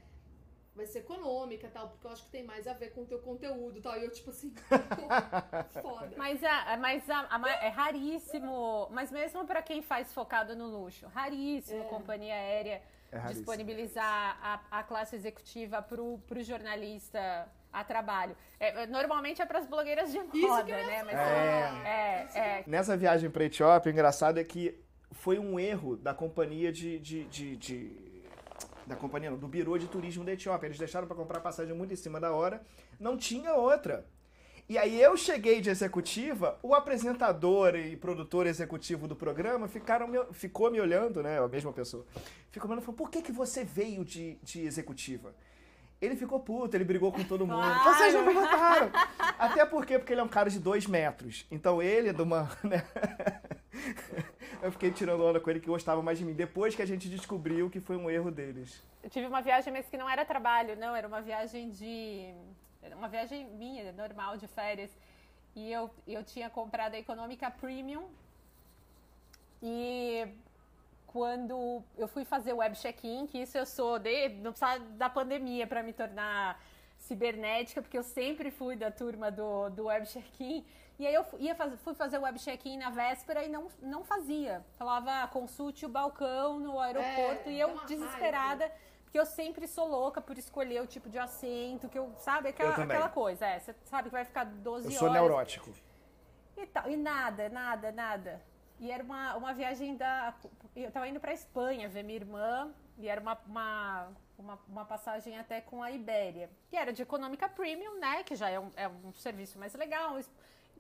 [0.75, 3.07] Vai ser econômica e tal, porque eu acho que tem mais a ver com o
[3.07, 3.99] teu conteúdo e tal.
[3.99, 4.55] E eu, tipo assim,
[5.83, 6.13] foda.
[6.17, 11.07] Mas, a, mas a- a é raríssimo, mas mesmo para quem faz focado no luxo,
[11.09, 11.89] raríssimo É.
[11.89, 18.37] companhia aérea É disponibilizar a, a classe executiva para o jornalista a trabalho.
[18.59, 21.03] É, normalmente é para as blogueiras de que moda, né?
[21.05, 24.79] Mas é, é, Nessa viagem para Etiópia, o engraçado é que
[25.13, 28.10] foi um erro da companhia de, de, de- de-
[28.91, 30.67] da companhia, não, do Biro de Turismo da Etiópia.
[30.67, 32.61] Eles deixaram para comprar passagem muito em cima da hora,
[32.99, 34.05] não tinha outra.
[34.69, 40.25] E aí eu cheguei de executiva, o apresentador e produtor executivo do programa ficaram me-
[40.33, 42.07] ficou me olhando, né, a mesma pessoa.
[42.53, 45.35] Ficou me olhando e falou: "Por que que você veio de, de executiva?"
[46.01, 47.61] Ele ficou puto, ele brigou com todo mundo.
[47.61, 47.95] Claro.
[47.99, 48.91] Vocês não me botaram!
[49.39, 51.47] Até porque, porque ele é um cara de dois metros.
[51.51, 52.49] Então ele é de uma.
[52.65, 52.85] né?
[54.63, 56.35] Eu fiquei tirando onda com ele que gostava mais de mim.
[56.35, 58.83] Depois que a gente descobriu que foi um erro deles.
[59.03, 62.35] Eu tive uma viagem, mas que não era trabalho, não, era uma viagem de.
[62.95, 64.91] Uma viagem minha, normal, de férias.
[65.55, 68.07] E eu, eu tinha comprado a econômica premium.
[69.63, 70.29] E
[71.07, 74.29] quando eu fui fazer o web check-in, que isso eu sou de.
[74.29, 76.63] Não precisava da pandemia para me tornar
[76.99, 80.65] cibernética, porque eu sempre fui da turma do, do web check-in.
[81.01, 84.05] E aí eu ia faz, fui fazer o web check-in na véspera e não, não
[84.05, 84.63] fazia.
[84.73, 87.49] Falava, consulte o balcão no aeroporto.
[87.49, 88.71] É, e eu desesperada,
[89.05, 92.77] porque eu sempre sou louca por escolher o tipo de assento, que eu, sabe, aquela,
[92.77, 93.47] Eu aquela coisa.
[93.47, 94.99] É, você sabe que vai ficar 12 Eu horas.
[94.99, 95.73] sou neurótico.
[96.55, 98.43] E, tal, e nada, nada, nada.
[98.79, 100.35] E era uma, uma viagem da.
[100.77, 105.39] Eu tava indo pra Espanha ver minha irmã, e era uma, uma, uma, uma passagem
[105.39, 106.51] até com a Ibéria.
[106.69, 108.23] Que era de econômica premium, né?
[108.23, 110.19] Que já é um, é um serviço mais legal.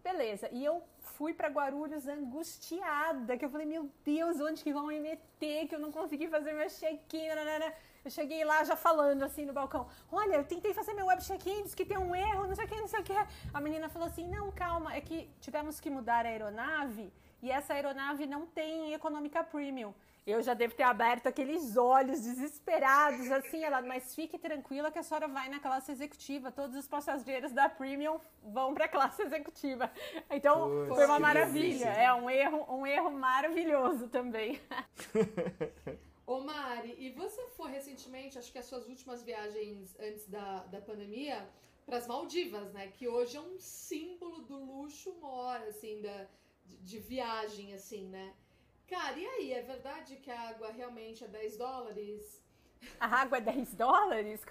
[0.02, 0.48] Beleza.
[0.50, 4.98] E eu fui pra Guarulhos angustiada, que eu falei, meu Deus, onde que vão me
[4.98, 5.68] meter?
[5.68, 7.28] Que eu não consegui fazer meu check-in.
[8.02, 11.64] Eu cheguei lá já falando assim no balcão: Olha, eu tentei fazer meu web check-in,
[11.64, 13.12] disse que tem um erro, não sei o que, não sei o que.
[13.52, 17.74] A menina falou assim: Não, calma, é que tivemos que mudar a aeronave e essa
[17.74, 19.94] aeronave não tem econômica premium.
[20.26, 25.02] Eu já devo ter aberto aqueles olhos desesperados, assim, ela, mas fique tranquila que a
[25.02, 26.52] senhora vai na classe executiva.
[26.52, 29.90] Todos os passageiros da Premium vão para a classe executiva.
[30.30, 31.62] Então, Putz, foi uma maravilha.
[31.62, 31.88] delícia.
[31.88, 34.60] É um erro, um erro maravilhoso também.
[36.26, 40.80] Ô Mari, e você foi recentemente, acho que as suas últimas viagens antes da, da
[40.80, 41.48] pandemia,
[41.84, 42.86] para as Maldivas, né?
[42.86, 46.28] Que hoje é um símbolo do luxo mora, assim, da,
[46.64, 48.32] de, de viagem, assim, né?
[48.90, 52.42] Cara, e aí, é verdade que a água realmente é 10 dólares?
[52.98, 54.44] A água é 10 dólares?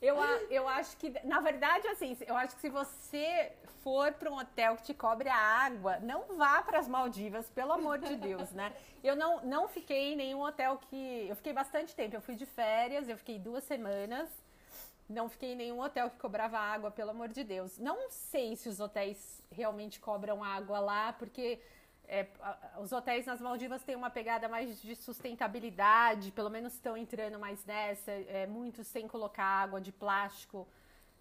[0.00, 0.16] Eu,
[0.50, 3.52] eu acho que, na verdade, assim, eu acho que se você
[3.82, 7.72] for para um hotel que te cobre a água, não vá para as Maldivas, pelo
[7.72, 8.74] amor de Deus, né?
[9.02, 11.26] Eu não, não fiquei em nenhum hotel que.
[11.26, 12.14] Eu fiquei bastante tempo.
[12.14, 14.28] Eu fui de férias, eu fiquei duas semanas.
[15.08, 17.78] Não fiquei em nenhum hotel que cobrava água, pelo amor de Deus.
[17.78, 21.60] Não sei se os hotéis realmente cobram água lá, porque
[22.08, 22.26] é,
[22.80, 27.64] os hotéis nas Maldivas têm uma pegada mais de sustentabilidade, pelo menos estão entrando mais
[27.64, 30.68] nessa, é, muitos sem colocar água de plástico,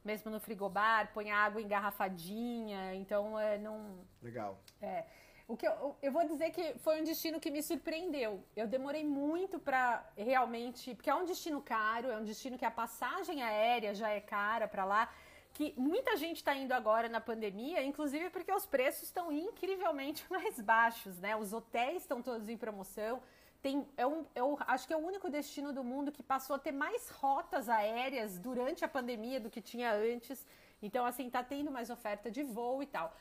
[0.03, 4.05] mesmo no frigobar, põe água engarrafadinha, então é, não...
[4.21, 4.59] Legal.
[4.81, 5.05] É,
[5.47, 8.43] o que eu, eu vou dizer que foi um destino que me surpreendeu.
[8.55, 12.71] Eu demorei muito para realmente, porque é um destino caro, é um destino que a
[12.71, 15.13] passagem aérea já é cara para lá,
[15.53, 20.59] que muita gente está indo agora na pandemia, inclusive porque os preços estão incrivelmente mais
[20.59, 21.35] baixos, né?
[21.35, 23.21] Os hotéis estão todos em promoção.
[23.61, 26.59] Tem, é um, eu acho que é o único destino do mundo que passou a
[26.59, 30.45] ter mais rotas aéreas durante a pandemia do que tinha antes.
[30.81, 33.15] Então, assim, tá tendo mais oferta de voo e tal.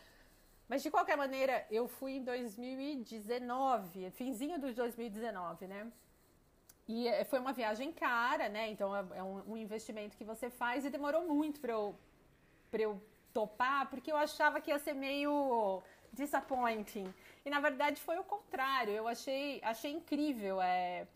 [0.69, 5.93] Mas de qualquer maneira, eu fui em 2019, finzinho de 2019, né?
[6.89, 8.71] E eh, foi uma viagem cara, né?
[8.71, 11.95] Então é, é um investimento que você faz e demorou muito para eu,
[12.73, 13.01] pra eu
[13.33, 17.13] topar, porque eu achava que ia ser meio disappointing.
[17.45, 18.93] E na verdade foi o contrário.
[18.93, 20.61] Eu achei, achei incrível.
[20.61, 21.07] É,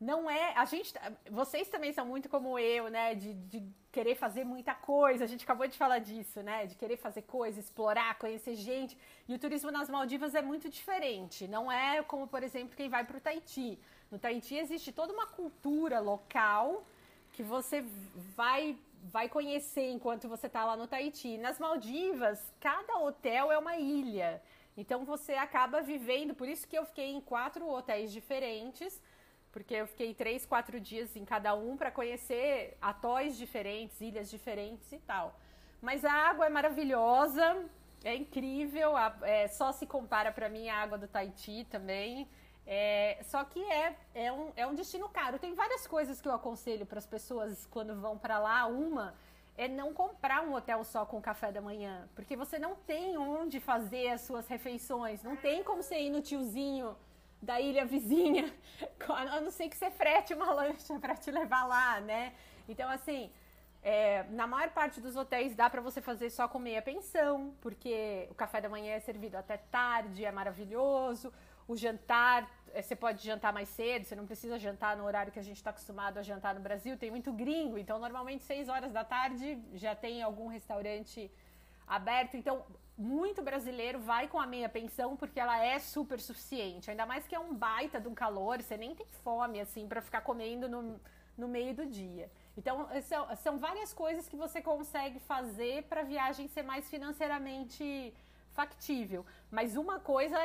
[0.00, 0.52] não é.
[0.56, 0.92] A gente.
[1.30, 3.14] Vocês também são muito como eu, né?
[3.14, 5.24] De, de querer fazer muita coisa.
[5.24, 6.66] A gente acabou de falar disso, né?
[6.66, 8.98] De querer fazer coisa, explorar, conhecer gente.
[9.28, 11.46] E o turismo nas Maldivas é muito diferente.
[11.48, 13.78] Não é como, por exemplo, quem vai para o Tahiti.
[14.10, 16.84] No Tahiti existe toda uma cultura local
[17.32, 17.84] que você
[18.34, 18.78] vai
[19.12, 21.38] vai conhecer enquanto você está lá no Tahiti.
[21.38, 24.42] Nas Maldivas, cada hotel é uma ilha.
[24.76, 29.00] Então você acaba vivendo, por isso que eu fiquei em quatro hotéis diferentes
[29.56, 34.92] porque eu fiquei três, quatro dias em cada um para conhecer atóis diferentes, ilhas diferentes
[34.92, 35.34] e tal.
[35.80, 37.64] Mas a água é maravilhosa,
[38.04, 38.92] é incrível,
[39.22, 42.28] é, só se compara para mim a água do Tahiti também.
[42.66, 45.38] É, só que é, é, um, é um destino caro.
[45.38, 48.66] Tem várias coisas que eu aconselho para as pessoas quando vão para lá.
[48.66, 49.14] Uma
[49.56, 53.58] é não comprar um hotel só com café da manhã, porque você não tem onde
[53.58, 56.94] fazer as suas refeições, não tem como você ir no tiozinho
[57.40, 58.52] da ilha vizinha,
[59.08, 62.34] a não ser que você frete uma lancha para te levar lá, né?
[62.68, 63.30] Então, assim,
[63.82, 68.26] é, na maior parte dos hotéis dá para você fazer só com meia pensão, porque
[68.30, 71.32] o café da manhã é servido até tarde, é maravilhoso.
[71.68, 75.38] O jantar, é, você pode jantar mais cedo, você não precisa jantar no horário que
[75.38, 76.96] a gente está acostumado a jantar no Brasil.
[76.96, 81.30] Tem muito gringo, então normalmente 6 horas da tarde já tem algum restaurante
[81.86, 82.36] aberto.
[82.36, 82.64] Então,
[82.96, 86.90] muito brasileiro vai com a meia pensão porque ela é super suficiente.
[86.90, 90.00] Ainda mais que é um baita de um calor, você nem tem fome assim para
[90.00, 91.00] ficar comendo no,
[91.36, 92.30] no meio do dia.
[92.56, 98.14] Então, são, são várias coisas que você consegue fazer para a viagem ser mais financeiramente
[98.52, 99.26] factível.
[99.50, 100.38] Mas uma coisa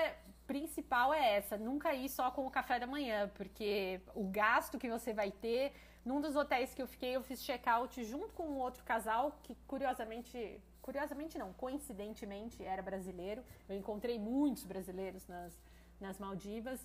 [0.48, 4.90] principal é essa: nunca ir só com o café da manhã, porque o gasto que
[4.90, 5.74] você vai ter.
[6.04, 9.56] Num dos hotéis que eu fiquei, eu fiz check-out junto com um outro casal que,
[9.68, 13.44] curiosamente, curiosamente não, coincidentemente era brasileiro.
[13.70, 15.54] Eu encontrei muitos brasileiros nas,
[16.00, 16.84] nas Maldivas.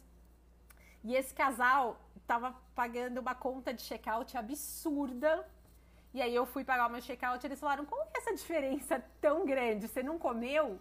[1.03, 5.49] E esse casal estava pagando uma conta de check-out absurda.
[6.13, 8.35] E aí eu fui pagar o meu check-out e eles falaram: como que é essa
[8.35, 9.89] diferença tão grande?
[9.89, 10.79] Você não comeu?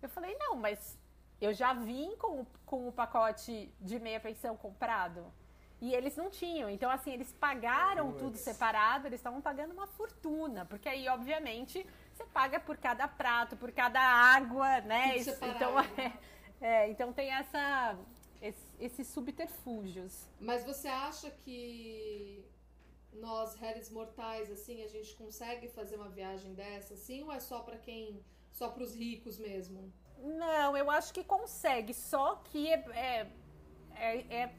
[0.00, 0.98] Eu falei: não, mas
[1.44, 5.32] eu já vim com, com o pacote de meia pensão comprado.
[5.80, 6.70] E eles não tinham.
[6.70, 10.64] Então, assim, eles pagaram tudo separado, eles estavam pagando uma fortuna.
[10.64, 15.16] Porque aí, obviamente, você paga por cada prato, por cada água, né?
[15.16, 16.12] Isso, então, é,
[16.60, 17.98] é, então tem essa,
[18.80, 20.26] esses subterfúgios.
[20.40, 22.44] Mas você acha que
[23.12, 27.60] nós, réis mortais, assim, a gente consegue fazer uma viagem dessa, assim, ou é só
[27.60, 29.92] para quem, só para os ricos mesmo?
[30.18, 33.26] Não, eu acho que consegue, só que é, é,
[33.96, 34.54] é, é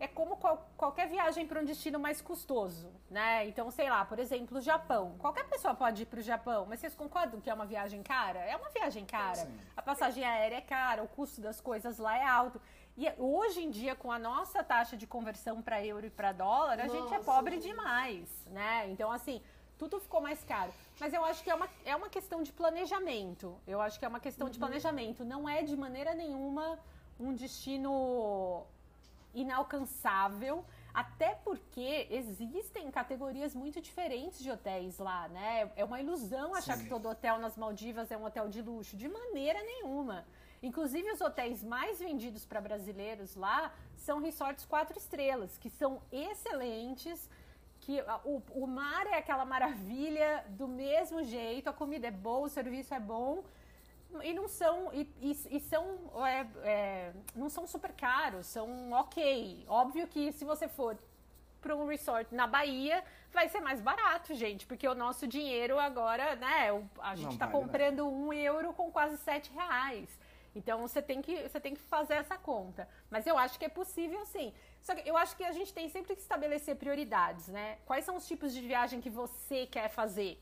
[0.00, 3.46] é como qual, qualquer viagem para um destino mais custoso, né?
[3.48, 5.16] Então, sei lá, por exemplo, o Japão.
[5.18, 8.38] Qualquer pessoa pode ir para o Japão, mas vocês concordam que é uma viagem cara?
[8.38, 9.34] É uma viagem cara.
[9.34, 9.60] Sim.
[9.76, 12.60] A passagem aérea é cara, o custo das coisas lá é alto.
[12.96, 16.80] E hoje em dia, com a nossa taxa de conversão para euro e para dólar,
[16.80, 17.00] a nossa.
[17.00, 18.88] gente é pobre demais, né?
[18.90, 19.42] Então, assim,
[19.78, 20.72] tudo ficou mais caro.
[21.00, 23.56] Mas eu acho que é uma, é uma questão de planejamento.
[23.66, 24.52] Eu acho que é uma questão uhum.
[24.52, 25.24] de planejamento.
[25.24, 26.78] Não é de maneira nenhuma
[27.18, 28.66] um destino
[29.34, 35.70] inalcançável, até porque existem categorias muito diferentes de hotéis lá, né?
[35.76, 36.84] É uma ilusão achar Sim.
[36.84, 40.24] que todo hotel nas Maldivas é um hotel de luxo, de maneira nenhuma.
[40.62, 47.30] Inclusive, os hotéis mais vendidos para brasileiros lá são resorts quatro estrelas, que são excelentes,
[47.88, 52.48] que o, o mar é aquela maravilha do mesmo jeito, a comida é boa, o
[52.50, 53.42] serviço é bom,
[54.22, 55.84] e não são e, e, e são
[56.26, 59.64] é, é, não são super caros, são ok.
[59.66, 60.98] Óbvio que se você for
[61.62, 66.36] para um resort na Bahia, vai ser mais barato, gente, porque o nosso dinheiro agora,
[66.36, 66.68] né?
[67.00, 68.10] A gente está vale, comprando né?
[68.10, 70.10] um euro com quase sete reais.
[70.54, 72.86] Então você tem que você tem que fazer essa conta.
[73.10, 74.52] Mas eu acho que é possível sim.
[74.82, 77.78] Só que eu acho que a gente tem sempre que estabelecer prioridades, né?
[77.84, 80.40] Quais são os tipos de viagem que você quer fazer?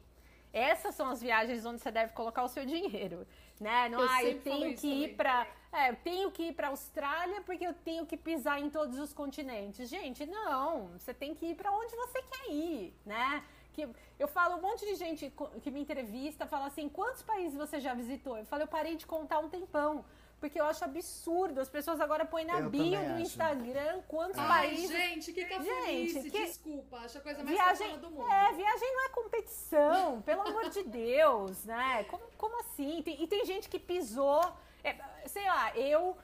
[0.53, 3.27] Essas são as viagens onde você deve colocar o seu dinheiro,
[3.61, 3.89] né?
[3.89, 7.43] Não, eu ah, eu tenho que ir para, é, eu tenho que ir para Austrália
[7.43, 9.89] porque eu tenho que pisar em todos os continentes.
[9.89, 13.45] Gente, não, você tem que ir para onde você quer ir, né?
[13.73, 13.87] Que
[14.19, 15.31] eu falo um monte de gente
[15.63, 19.07] que me entrevista, fala assim: "Quantos países você já visitou?" Eu falo: "Eu parei de
[19.07, 20.05] contar um tempão."
[20.41, 21.61] Porque eu acho absurdo.
[21.61, 24.91] As pessoas agora põem na eu bio do Instagram quantos Ai, países.
[24.91, 26.45] Gente, que cafonice, gente, que...
[26.45, 26.99] desculpa.
[26.99, 28.31] Acho a coisa mais viagem, do mundo.
[28.31, 32.05] É, viagem não é competição, pelo amor de Deus, né?
[32.05, 33.03] Como, como assim?
[33.03, 34.43] Tem, e tem gente que pisou.
[34.85, 36.17] É, sei lá, eu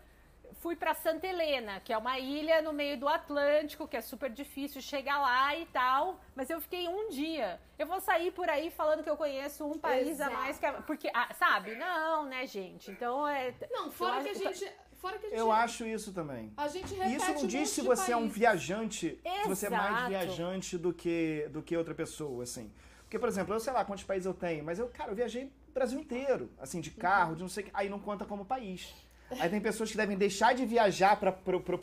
[0.63, 4.31] fui para Santa Helena, que é uma ilha no meio do Atlântico, que é super
[4.31, 7.61] difícil chegar lá e tal, mas eu fiquei um dia.
[7.77, 10.33] Eu vou sair por aí falando que eu conheço um país Exato.
[10.33, 11.75] a mais que a, porque ah, sabe?
[11.75, 12.93] Não, né, gente?
[12.93, 16.53] Então é Não, fora que a gente Fora que a gente, eu acho isso também.
[16.57, 19.43] A gente repete Isso não diz se você é um viajante, Exato.
[19.43, 22.73] se você é mais viajante do que, do que outra pessoa, assim.
[23.03, 25.47] Porque, por exemplo, eu sei lá quantos países eu tenho, mas eu, cara, eu viajei
[25.47, 27.35] o Brasil inteiro, assim, de carro, uhum.
[27.35, 27.73] de não sei o que.
[27.75, 28.95] Aí não conta como país.
[29.41, 31.35] Aí tem pessoas que devem deixar de viajar pra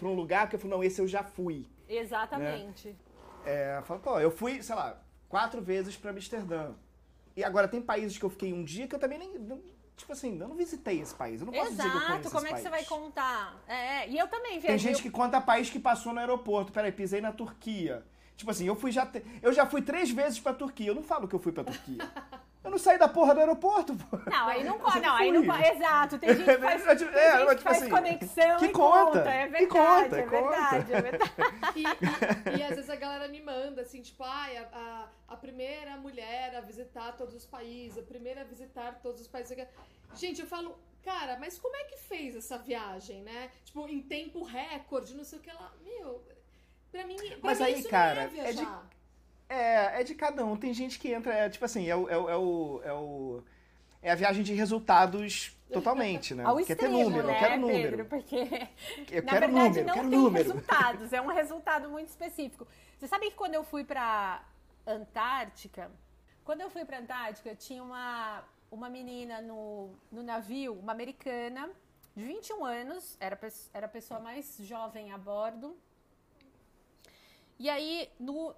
[0.03, 1.65] um lugar porque eu falo, não, esse eu já fui.
[1.87, 2.89] Exatamente.
[2.89, 2.95] Né?
[3.45, 6.73] É, falo, pô, eu fui, sei lá, quatro vezes pra Amsterdã.
[7.35, 9.39] E agora tem países que eu fiquei um dia que eu também nem.
[9.39, 9.61] Não,
[9.95, 11.39] tipo assim, eu não visitei esse país.
[11.39, 13.63] Eu não posso Exato, dizer que eu conheço como é que você vai contar?
[13.67, 14.69] É, e eu também viajei.
[14.69, 16.71] Tem gente que conta país que passou no aeroporto.
[16.71, 18.03] Peraí, pisei na Turquia.
[18.35, 19.09] Tipo assim, eu fui já.
[19.41, 20.87] Eu já fui três vezes pra Turquia.
[20.87, 21.99] Eu não falo que eu fui pra Turquia.
[22.61, 24.17] Eu não saí da porra do aeroporto, pô.
[24.29, 24.99] Não, aí não pode.
[24.99, 25.63] Não, aí não pode.
[25.65, 26.17] Exato.
[26.17, 29.29] Tem gente que faz, é, tem é, gente que faz assim, conexão que conta, conta.
[29.29, 31.31] É verdade, conta, é verdade, é verdade.
[31.75, 35.37] E, e, e, às vezes a galera me manda, assim, tipo, ai, a, a, a,
[35.37, 39.55] primeira mulher a visitar todos os países, a primeira a visitar todos os países.
[40.15, 43.51] Gente, eu falo, cara, mas como é que fez essa viagem, né?
[43.63, 45.73] Tipo, em tempo recorde, não sei o que lá.
[45.81, 46.23] Meu,
[46.91, 48.49] pra mim, pra mas mim aí, isso cara, não é viajar.
[48.49, 48.98] É de
[49.49, 50.55] é, é de cada um.
[50.55, 53.43] Tem gente que entra, é, tipo assim, é o, é, o, é, o, é o.
[54.01, 56.45] É a viagem de resultados totalmente, né?
[56.45, 57.89] Ao Quer extremo, ter número, né, eu quero número.
[57.89, 58.35] Pedro, porque
[59.11, 60.43] eu na quero verdade número, não quero tem número.
[60.45, 62.65] resultados, é um resultado muito específico.
[62.97, 64.43] Você sabe que quando eu fui pra
[64.87, 65.91] Antártica,
[66.45, 71.69] quando eu fui pra Antártica, tinha uma, uma menina no, no navio, uma americana,
[72.15, 73.37] de 21 anos, era,
[73.73, 75.77] era a pessoa mais jovem a bordo.
[77.59, 78.55] E aí, no,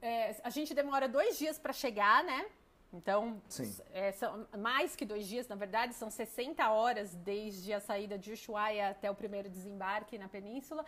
[0.00, 2.46] é, a gente demora dois dias para chegar, né?
[2.92, 3.42] Então,
[3.92, 8.32] é, são mais que dois dias, na verdade, são 60 horas desde a saída de
[8.32, 10.84] Ushuaia até o primeiro desembarque na península.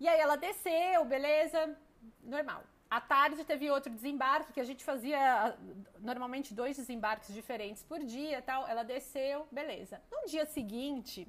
[0.00, 1.76] E aí ela desceu, beleza,
[2.22, 2.64] normal.
[2.90, 5.56] À tarde teve outro desembarque que a gente fazia
[6.00, 8.66] normalmente dois desembarques diferentes por dia, tal.
[8.66, 10.02] Ela desceu, beleza.
[10.10, 11.26] No dia seguinte,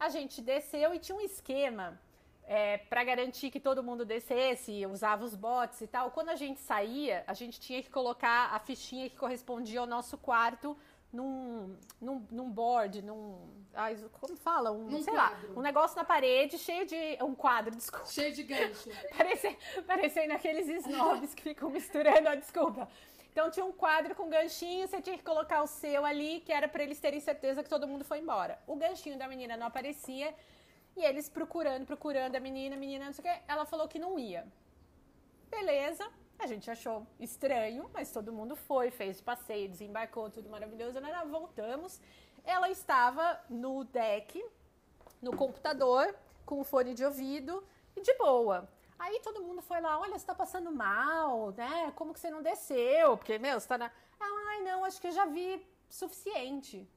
[0.00, 2.00] a gente desceu e tinha um esquema
[2.46, 6.10] é, para garantir que todo mundo descesse, usava os bots e tal.
[6.10, 10.18] Quando a gente saía, a gente tinha que colocar a fichinha que correspondia ao nosso
[10.18, 10.76] quarto
[11.14, 13.38] num, num, num board, num.
[13.72, 14.72] Ai, como fala?
[14.72, 15.48] Um, num sei quadro.
[15.48, 17.18] lá, um negócio na parede cheio de.
[17.22, 18.06] Um quadro, desculpa.
[18.06, 18.90] Cheio de gancho.
[19.16, 22.88] Parece, parecendo aqueles snobs que ficam misturando a desculpa.
[23.32, 26.68] Então tinha um quadro com ganchinho, você tinha que colocar o seu ali, que era
[26.68, 28.60] para eles terem certeza que todo mundo foi embora.
[28.64, 30.32] O ganchinho da menina não aparecia,
[30.96, 33.42] e eles procurando, procurando a menina, a menina, não sei o que.
[33.48, 34.46] Ela falou que não ia.
[35.50, 36.08] Beleza.
[36.38, 41.00] A gente achou estranho, mas todo mundo foi, fez o passeio, desembarcou, tudo maravilhoso.
[41.00, 41.12] Né?
[41.30, 42.00] Voltamos.
[42.44, 44.44] Ela estava no deck,
[45.22, 46.14] no computador,
[46.44, 47.64] com o fone de ouvido
[47.96, 48.68] e de boa.
[48.98, 51.92] Aí todo mundo foi lá, olha, você tá passando mal, né?
[51.96, 53.16] Como que você não desceu?
[53.16, 53.90] Porque, meu, você tá na.
[54.20, 56.88] Ai, não, acho que eu já vi suficiente.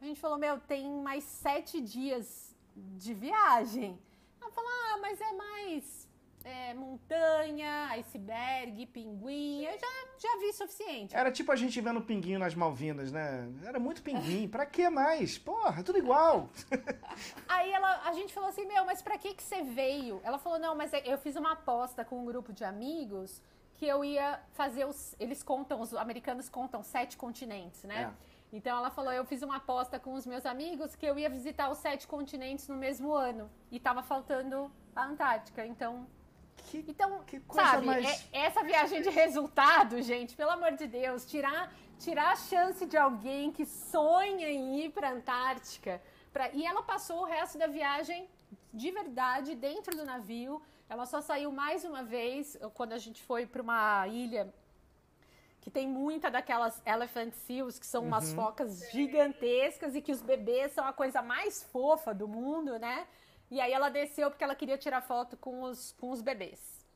[0.00, 2.49] A gente falou, meu, tem mais sete dias
[2.96, 3.98] de viagem.
[4.40, 6.10] Ela fala, ah, mas é mais
[6.44, 9.64] é, montanha, iceberg, pinguim.
[9.64, 9.86] Eu já,
[10.18, 11.14] já vi suficiente.
[11.14, 13.48] Era tipo a gente vendo pinguim nas Malvinas, né?
[13.64, 14.48] Era muito pinguim.
[14.48, 15.38] pra que mais?
[15.38, 16.48] Porra, tudo igual.
[17.48, 20.20] Aí ela, a gente falou assim, meu, mas pra que, que você veio?
[20.24, 23.42] Ela falou, não, mas é, eu fiz uma aposta com um grupo de amigos
[23.74, 25.14] que eu ia fazer os.
[25.18, 28.12] Eles contam, os americanos contam sete continentes, né?
[28.26, 28.29] É.
[28.52, 31.70] Então ela falou: eu fiz uma aposta com os meus amigos que eu ia visitar
[31.70, 33.50] os sete continentes no mesmo ano.
[33.70, 35.66] E tava faltando a Antártica.
[35.66, 36.06] Então.
[36.66, 38.28] Que, então, que coisa sabe, mais...
[38.32, 42.98] é, essa viagem de resultado, gente, pelo amor de Deus, tirar, tirar a chance de
[42.98, 46.02] alguém que sonha em ir pra Antártica.
[46.30, 48.28] Pra, e ela passou o resto da viagem
[48.74, 50.60] de verdade dentro do navio.
[50.86, 54.52] Ela só saiu mais uma vez quando a gente foi para uma ilha
[55.60, 58.36] que tem muita daquelas elephant seals, que são umas uhum.
[58.36, 63.06] focas gigantescas e que os bebês são a coisa mais fofa do mundo, né?
[63.50, 66.86] E aí ela desceu porque ela queria tirar foto com os, com os bebês.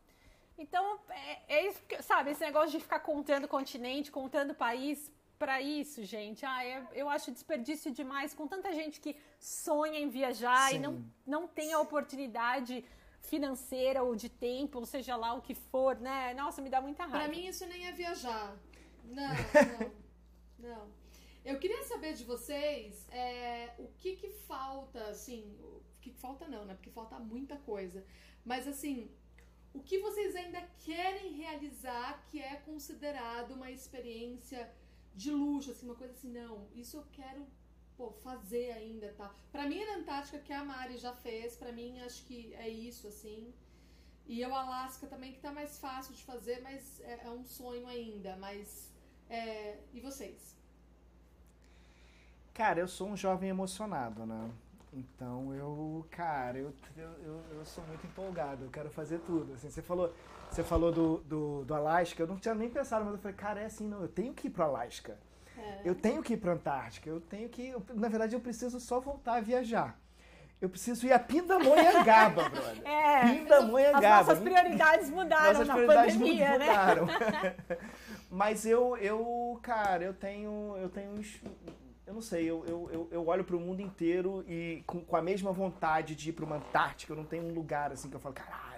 [0.57, 6.05] Então, é, é isso, sabe, esse negócio de ficar contando continente, contando país, para isso,
[6.05, 6.47] gente.
[6.47, 10.77] Ah, eu, eu, acho desperdício demais com tanta gente que sonha em viajar Sim.
[10.77, 12.85] e não, não tem a oportunidade
[13.25, 16.35] financeira ou de tempo, ou seja lá o que for, né?
[16.35, 17.29] Nossa, me dá muita raiva.
[17.29, 18.57] Pra mim isso nem é viajar.
[19.05, 19.35] Não,
[20.59, 20.89] não, não.
[21.45, 26.47] Eu queria saber de vocês é, o que que falta, assim, o que, que falta
[26.49, 26.75] não, né?
[26.75, 28.05] Porque falta muita coisa.
[28.45, 29.11] Mas assim,
[29.72, 34.70] o que vocês ainda querem realizar que é considerado uma experiência
[35.14, 37.47] de luxo, assim, uma coisa assim, não, isso eu quero
[37.97, 39.33] pô, fazer ainda, tá?
[39.53, 43.07] Pra mim, a Antártica, que a Mari já fez, pra mim, acho que é isso,
[43.09, 43.53] assim.
[44.27, 47.87] E eu, Alasca também, que tá mais fácil de fazer, mas é, é um sonho
[47.87, 48.37] ainda.
[48.37, 48.91] Mas,
[49.29, 49.79] é...
[49.93, 50.57] e vocês?
[52.55, 54.51] Cara, eu sou um jovem emocionado, né?
[54.93, 59.53] Então eu, cara, eu, eu, eu sou muito empolgado, eu quero fazer tudo.
[59.55, 60.15] Assim, você falou,
[60.49, 63.61] você falou do, do, do Alasca, eu não tinha nem pensado, mas eu falei, cara,
[63.61, 65.19] é assim, não, eu tenho que ir pro Alasca.
[65.57, 65.81] É.
[65.85, 67.69] Eu tenho que ir para Antártica, eu tenho que.
[67.69, 69.99] Eu, na verdade, eu preciso só voltar a viajar.
[70.61, 72.87] Eu preciso ir a Pindamonhangaba, brother.
[72.87, 74.21] É, Pindamonhangaba.
[74.21, 76.67] As nossas prioridades mudaram nossas na prioridades pandemia, né?
[76.67, 77.07] mudaram.
[77.07, 77.57] né?
[78.31, 81.23] Mas eu, eu, cara, eu tenho, eu tenho
[82.07, 85.23] eu não sei, eu, eu, eu olho para o mundo inteiro e com, com a
[85.23, 88.21] mesma vontade de ir para uma Antártica, eu não tenho um lugar assim que eu
[88.21, 88.74] falo, caralho,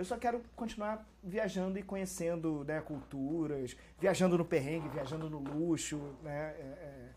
[0.00, 5.98] eu só quero continuar viajando e conhecendo né, culturas, viajando no perrengue, viajando no luxo.
[6.22, 6.54] Né?
[6.58, 7.08] É, é,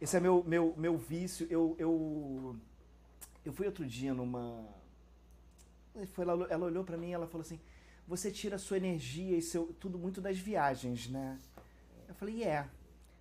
[0.00, 1.46] esse é meu, meu, meu vício.
[1.48, 2.56] Eu, eu,
[3.44, 4.66] eu fui outro dia numa.
[6.14, 7.60] Foi, ela, ela olhou para mim e ela falou assim:
[8.08, 11.38] Você tira sua energia e seu, tudo muito das viagens, né?
[12.08, 12.46] Eu falei: É.
[12.46, 12.70] Yeah.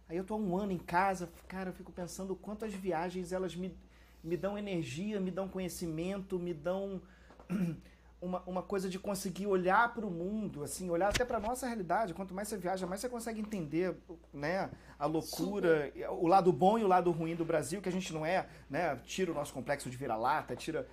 [0.09, 3.55] Aí eu tô há um ano em casa, cara, eu fico pensando quantas viagens elas
[3.55, 3.71] me,
[4.23, 7.01] me dão energia, me dão conhecimento, me dão
[8.21, 12.13] uma, uma coisa de conseguir olhar para o mundo, assim, olhar até para nossa realidade.
[12.13, 13.95] Quanto mais você viaja, mais você consegue entender,
[14.33, 16.09] né, a loucura, Super.
[16.09, 18.95] o lado bom e o lado ruim do Brasil, que a gente não é, né,
[19.03, 20.87] tira o nosso complexo de vira-lata, tira,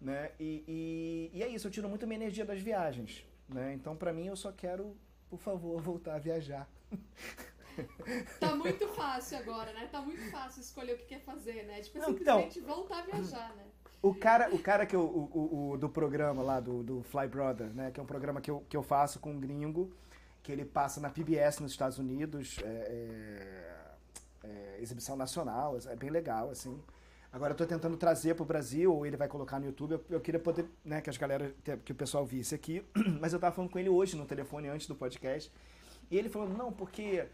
[0.00, 3.96] né, e, e, e, é isso, eu tiro muito minha energia das viagens, né, então
[3.96, 4.96] para mim eu só quero,
[5.28, 6.68] por favor, voltar a viajar.
[8.40, 9.88] Tá muito fácil agora, né?
[9.90, 11.80] Tá muito fácil escolher o que quer fazer, né?
[11.80, 13.64] Tipo, não, então, simplesmente então, voltar a viajar, né?
[14.00, 17.68] O cara, o cara que eu, o, o, do programa lá, do, do Fly Brother,
[17.74, 17.90] né?
[17.90, 19.92] Que é um programa que eu, que eu faço com um gringo,
[20.42, 22.66] que ele passa na PBS nos Estados Unidos, é,
[24.44, 26.80] é, é, exibição nacional, é bem legal, assim.
[27.32, 30.20] Agora eu tô tentando trazer pro Brasil, ou ele vai colocar no YouTube, eu, eu
[30.20, 31.52] queria poder, né, que as galera,
[31.84, 32.82] que o pessoal visse aqui,
[33.20, 35.52] mas eu tava falando com ele hoje no telefone, antes do podcast,
[36.10, 37.26] e ele falou, não, porque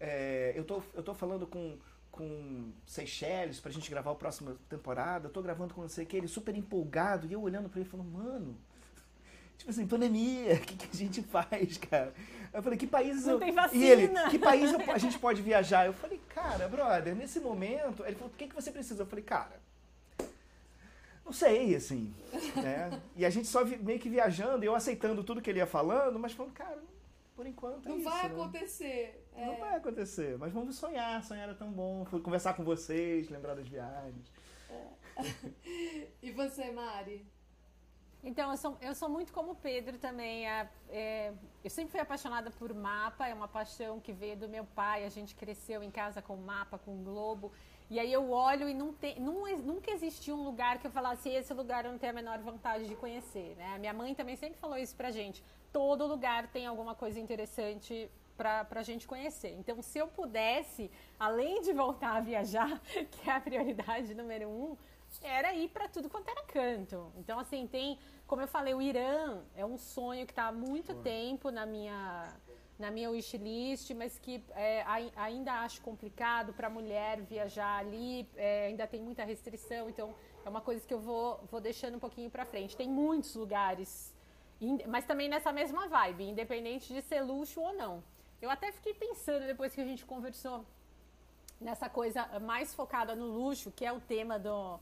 [0.00, 1.76] é, eu, tô, eu tô falando com
[2.12, 6.06] com Seychelles pra gente gravar a próxima temporada, eu tô gravando com não sei o
[6.06, 8.54] que, ele super empolgado, e eu olhando pra ele falando, mano,
[9.56, 12.12] tipo assim, pandemia, o que, que, a gente faz, cara?
[12.52, 13.38] Eu falei, que países não eu...
[13.40, 13.82] Tem vacina.
[13.82, 15.86] E ele, que país eu, a gente pode viajar?
[15.86, 19.02] Eu falei, cara, brother, nesse momento, ele falou, o que, que você precisa?
[19.02, 19.58] Eu falei, cara,
[21.24, 22.12] não sei, assim,
[22.56, 23.00] né?
[23.16, 26.32] E a gente só meio que viajando, eu aceitando tudo que ele ia falando, mas
[26.32, 26.82] falando, cara,
[27.34, 28.34] por enquanto é Não isso, vai né?
[28.34, 29.21] acontecer.
[29.36, 29.46] É.
[29.46, 31.22] Não vai acontecer, mas vamos sonhar.
[31.24, 32.04] Sonhar é tão bom.
[32.04, 34.32] Fui conversar com vocês, lembrar das viagens.
[34.70, 35.52] É.
[36.22, 37.26] e você, Mari?
[38.24, 40.48] Então, eu sou, eu sou muito como o Pedro também.
[40.48, 41.32] É, é,
[41.64, 45.04] eu sempre fui apaixonada por mapa, é uma paixão que veio do meu pai.
[45.04, 47.50] A gente cresceu em casa com mapa, com globo.
[47.90, 51.28] E aí eu olho e não tem, não, nunca existiu um lugar que eu falasse,
[51.28, 53.54] esse lugar eu não tenho a menor vontade de conhecer.
[53.56, 53.74] Né?
[53.74, 55.44] A minha mãe também sempre falou isso pra gente.
[55.70, 58.10] Todo lugar tem alguma coisa interessante
[58.42, 59.54] para a gente conhecer.
[59.58, 62.80] Então, se eu pudesse, além de voltar a viajar,
[63.10, 64.76] que é a prioridade número um,
[65.22, 67.12] era ir para tudo quanto era canto.
[67.16, 70.94] Então, assim, tem, como eu falei, o Irã é um sonho que está há muito
[70.94, 72.34] tempo na minha
[72.78, 74.84] na minha wishlist, mas que é,
[75.14, 80.12] ainda acho complicado para mulher viajar ali, é, ainda tem muita restrição, então
[80.44, 82.76] é uma coisa que eu vou, vou deixando um pouquinho para frente.
[82.76, 84.12] Tem muitos lugares,
[84.88, 88.02] mas também nessa mesma vibe, independente de ser luxo ou não.
[88.42, 90.66] Eu até fiquei pensando depois que a gente conversou
[91.60, 94.80] nessa coisa mais focada no luxo, que é o tema do,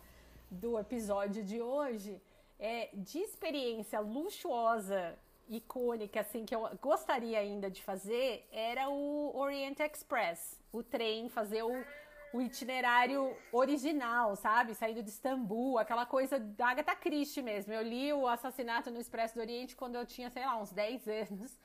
[0.50, 2.18] do episódio de hoje,
[2.58, 5.14] é, de experiência luxuosa,
[5.46, 11.62] icônica, assim, que eu gostaria ainda de fazer, era o Orient Express, o trem, fazer
[11.62, 11.84] o,
[12.32, 14.74] o itinerário original, sabe?
[14.74, 17.74] Saindo de Istambul, aquela coisa da Agatha Christie mesmo.
[17.74, 21.08] Eu li o Assassinato no Expresso do Oriente quando eu tinha, sei lá, uns 10
[21.08, 21.60] anos.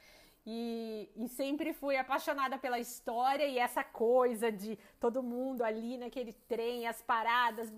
[0.48, 6.34] E, e, sempre fui apaixonada pela história e essa coisa de todo mundo ali naquele
[6.34, 7.74] trem, as paradas.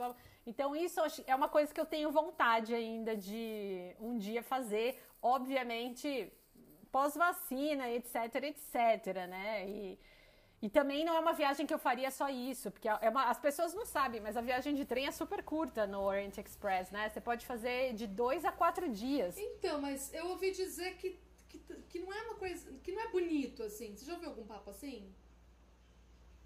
[0.46, 5.02] Então, isso é uma coisa que eu tenho vontade ainda de um dia fazer.
[5.22, 6.30] Obviamente,
[6.92, 9.66] pós-vacina, etc, etc, né?
[9.70, 10.00] E,
[10.62, 13.40] e também não é uma viagem que eu faria só isso, porque é uma, as
[13.40, 17.08] pessoas não sabem, mas a viagem de trem é super curta no Orient Express, né?
[17.08, 19.38] Você pode fazer de dois a quatro dias.
[19.38, 22.72] Então, mas eu ouvi dizer que que, que não é uma coisa.
[22.84, 23.96] que não é bonito, assim.
[23.96, 25.14] Você já ouviu algum papo assim?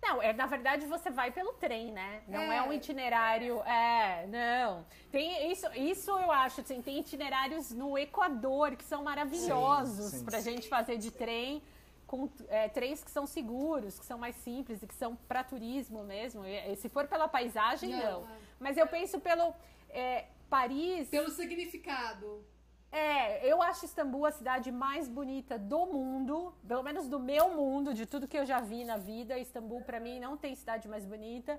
[0.02, 2.24] Não, é, na verdade você vai pelo trem, né?
[2.28, 3.62] Não é, é um itinerário.
[3.62, 4.84] É, não.
[5.12, 10.26] Tem isso, isso eu acho, assim, tem itinerários no Equador que são maravilhosos sim, sim,
[10.26, 10.52] pra sim.
[10.52, 11.62] gente fazer de trem,
[12.08, 16.04] com é, trens que são seguros, que são mais simples e que são para turismo
[16.04, 16.44] mesmo.
[16.46, 18.22] E, se for pela paisagem, não.
[18.22, 18.28] não.
[18.28, 18.38] É.
[18.60, 19.54] Mas eu penso pelo.
[19.90, 21.08] É, Paris.
[21.10, 22.44] Pelo significado.
[22.92, 27.94] É, eu acho Istambul a cidade mais bonita do mundo, pelo menos do meu mundo,
[27.94, 29.40] de tudo que eu já vi na vida.
[29.40, 31.58] Istambul, para mim, não tem cidade mais bonita.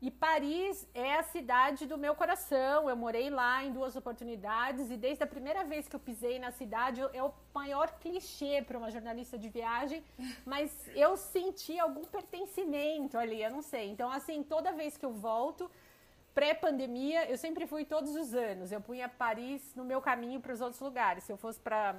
[0.00, 2.88] E Paris é a cidade do meu coração.
[2.88, 6.52] Eu morei lá em duas oportunidades e desde a primeira vez que eu pisei na
[6.52, 10.04] cidade, é o maior clichê para uma jornalista de viagem,
[10.46, 13.90] mas eu senti algum pertencimento ali, eu não sei.
[13.90, 15.68] Então, assim, toda vez que eu volto,
[16.38, 18.70] pré-pandemia, eu sempre fui todos os anos.
[18.70, 21.24] Eu punha Paris no meu caminho para os outros lugares.
[21.24, 21.96] Se eu fosse para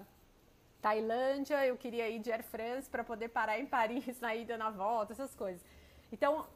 [0.82, 4.70] Tailândia, eu queria ir de Air France para poder parar em Paris na ida na
[4.70, 5.62] volta, essas coisas.
[6.10, 6.48] Então,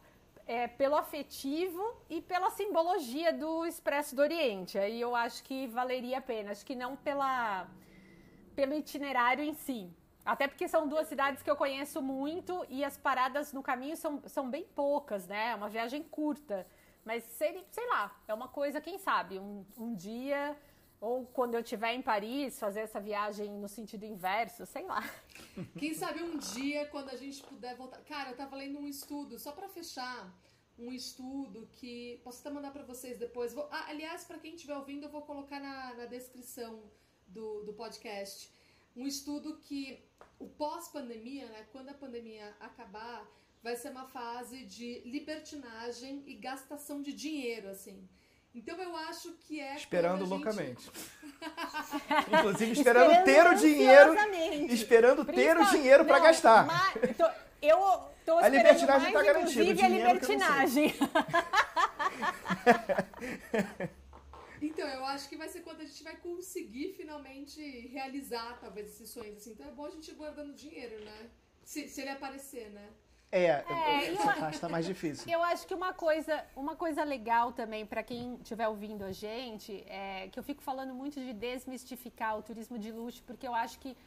[0.47, 4.79] é, pelo afetivo e pela simbologia do Expresso do Oriente.
[4.79, 6.51] Aí eu acho que valeria a pena.
[6.51, 7.67] Acho que não pela,
[8.55, 9.91] pelo itinerário em si.
[10.23, 14.21] Até porque são duas cidades que eu conheço muito e as paradas no caminho são,
[14.25, 15.49] são bem poucas, né?
[15.49, 16.65] É uma viagem curta.
[17.05, 20.57] Mas sei, sei lá, é uma coisa, quem sabe, um, um dia
[21.03, 25.01] ou quando eu estiver em Paris, fazer essa viagem no sentido inverso, sei lá.
[25.77, 27.99] Quem sabe um dia, quando a gente puder voltar.
[28.05, 30.33] Cara, eu tava lendo um estudo, só para fechar,
[30.79, 32.21] um estudo que.
[32.23, 33.53] Posso até mandar para vocês depois.
[33.53, 33.67] Vou...
[33.69, 36.81] Ah, aliás, para quem estiver ouvindo, eu vou colocar na, na descrição
[37.27, 38.49] do, do podcast.
[38.95, 40.01] Um estudo que
[40.39, 41.67] o pós-pandemia, né?
[41.73, 43.27] Quando a pandemia acabar,
[43.63, 48.07] vai ser uma fase de libertinagem e gastação de dinheiro, assim.
[48.53, 49.75] Então eu acho que é.
[49.75, 50.91] Esperando loucamente.
[52.31, 54.13] Inclusive esperando, esperando ter o dinheiro.
[54.71, 56.67] Esperando ter o dinheiro para gastar.
[56.67, 57.25] Mas, tô,
[57.61, 57.79] eu
[58.25, 59.85] tô a libertinagem está garantida.
[59.85, 60.93] a libertinagem.
[64.61, 69.09] então, eu acho que vai ser quando a gente vai conseguir finalmente realizar, talvez, esses
[69.09, 69.37] sonhos.
[69.37, 69.53] Assim.
[69.53, 71.31] Então é bom a gente ir guardando dinheiro, né?
[71.63, 72.87] Se, se ele aparecer, né?
[73.35, 75.27] É, é essa parte tá mais difícil.
[75.27, 79.83] Eu acho que uma coisa, uma coisa legal também para quem estiver ouvindo a gente
[79.87, 83.79] é que eu fico falando muito de desmistificar o turismo de luxo, porque eu acho
[83.79, 83.97] que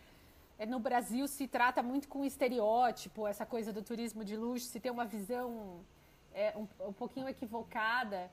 [0.56, 4.78] é, no Brasil se trata muito com estereótipo, essa coisa do turismo de luxo, se
[4.78, 5.80] tem uma visão
[6.32, 8.30] é, um, um pouquinho equivocada.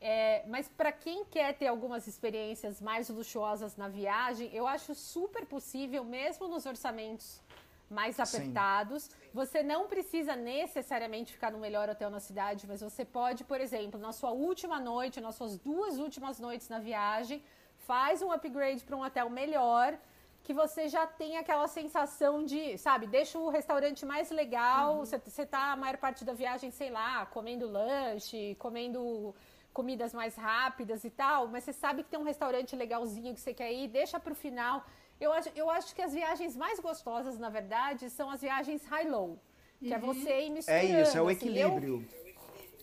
[0.00, 5.44] É, mas para quem quer ter algumas experiências mais luxuosas na viagem, eu acho super
[5.44, 7.42] possível, mesmo nos orçamentos
[7.90, 9.04] mais apertados.
[9.04, 9.16] Sim.
[9.32, 14.00] Você não precisa necessariamente ficar no melhor hotel na cidade, mas você pode, por exemplo,
[14.00, 17.42] na sua última noite, nas suas duas últimas noites na viagem,
[17.78, 19.96] faz um upgrade para um hotel melhor,
[20.42, 25.04] que você já tem aquela sensação de, sabe, deixa o restaurante mais legal, uhum.
[25.04, 25.46] você uhum.
[25.46, 29.34] tá a maior parte da viagem, sei lá, comendo lanche, comendo
[29.72, 33.52] comidas mais rápidas e tal, mas você sabe que tem um restaurante legalzinho que você
[33.52, 34.84] quer ir, deixa para o final.
[35.20, 39.38] Eu acho, eu acho que as viagens mais gostosas, na verdade, são as viagens high-low.
[39.78, 40.10] Que é uhum.
[40.10, 40.86] é você ir misturando.
[40.86, 42.04] É isso, é o equilíbrio.
[42.06, 42.26] Assim,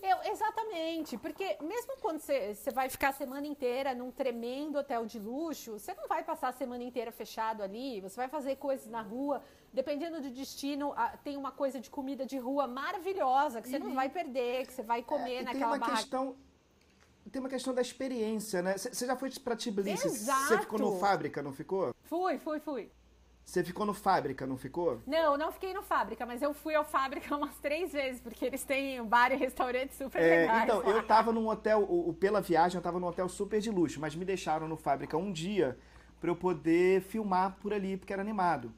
[0.03, 4.77] eu, eu, exatamente, porque mesmo quando você, você vai ficar a semana inteira num tremendo
[4.77, 8.57] hotel de luxo, você não vai passar a semana inteira fechado ali, você vai fazer
[8.57, 9.41] coisas na rua.
[9.71, 10.93] Dependendo do destino,
[11.23, 13.85] tem uma coisa de comida de rua maravilhosa que você uhum.
[13.85, 16.35] não vai perder, que você vai comer é, naquela tem uma Questão
[17.31, 18.77] tem uma questão da experiência, né?
[18.77, 20.09] Você já foi pra Tbilisi?
[20.09, 21.95] Você ficou no Fábrica, não ficou?
[22.03, 22.91] Fui, fui, fui.
[23.45, 25.01] Você ficou no Fábrica, não ficou?
[25.05, 28.63] Não, não fiquei no Fábrica, mas eu fui ao Fábrica umas três vezes, porque eles
[28.63, 30.63] têm bar e restaurante super é, legais.
[30.63, 30.89] Então, lá.
[30.89, 33.99] eu tava num hotel, o, o, pela viagem, eu tava num hotel super de luxo,
[33.99, 35.77] mas me deixaram no Fábrica um dia
[36.19, 38.73] para eu poder filmar por ali, porque era animado.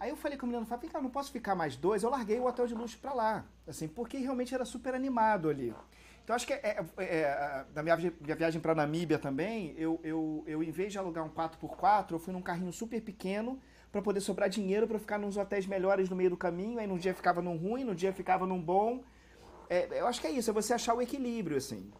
[0.00, 2.02] Aí eu falei com o menino, falei, cara, não posso ficar mais dois?
[2.02, 5.72] Eu larguei o hotel de luxo pra lá, assim, porque realmente era super animado ali.
[6.32, 10.42] Então acho que é, é, é, na minha, minha viagem para Namíbia também, eu, eu,
[10.46, 13.60] eu, em vez de alugar um 4x4, eu fui num carrinho super pequeno
[13.90, 16.78] para poder sobrar dinheiro para ficar nos hotéis melhores no meio do caminho.
[16.78, 19.04] Aí num dia ficava num ruim, no dia ficava num bom.
[19.68, 21.92] é, eu acho que é isso, é você achar o equilíbrio, assim.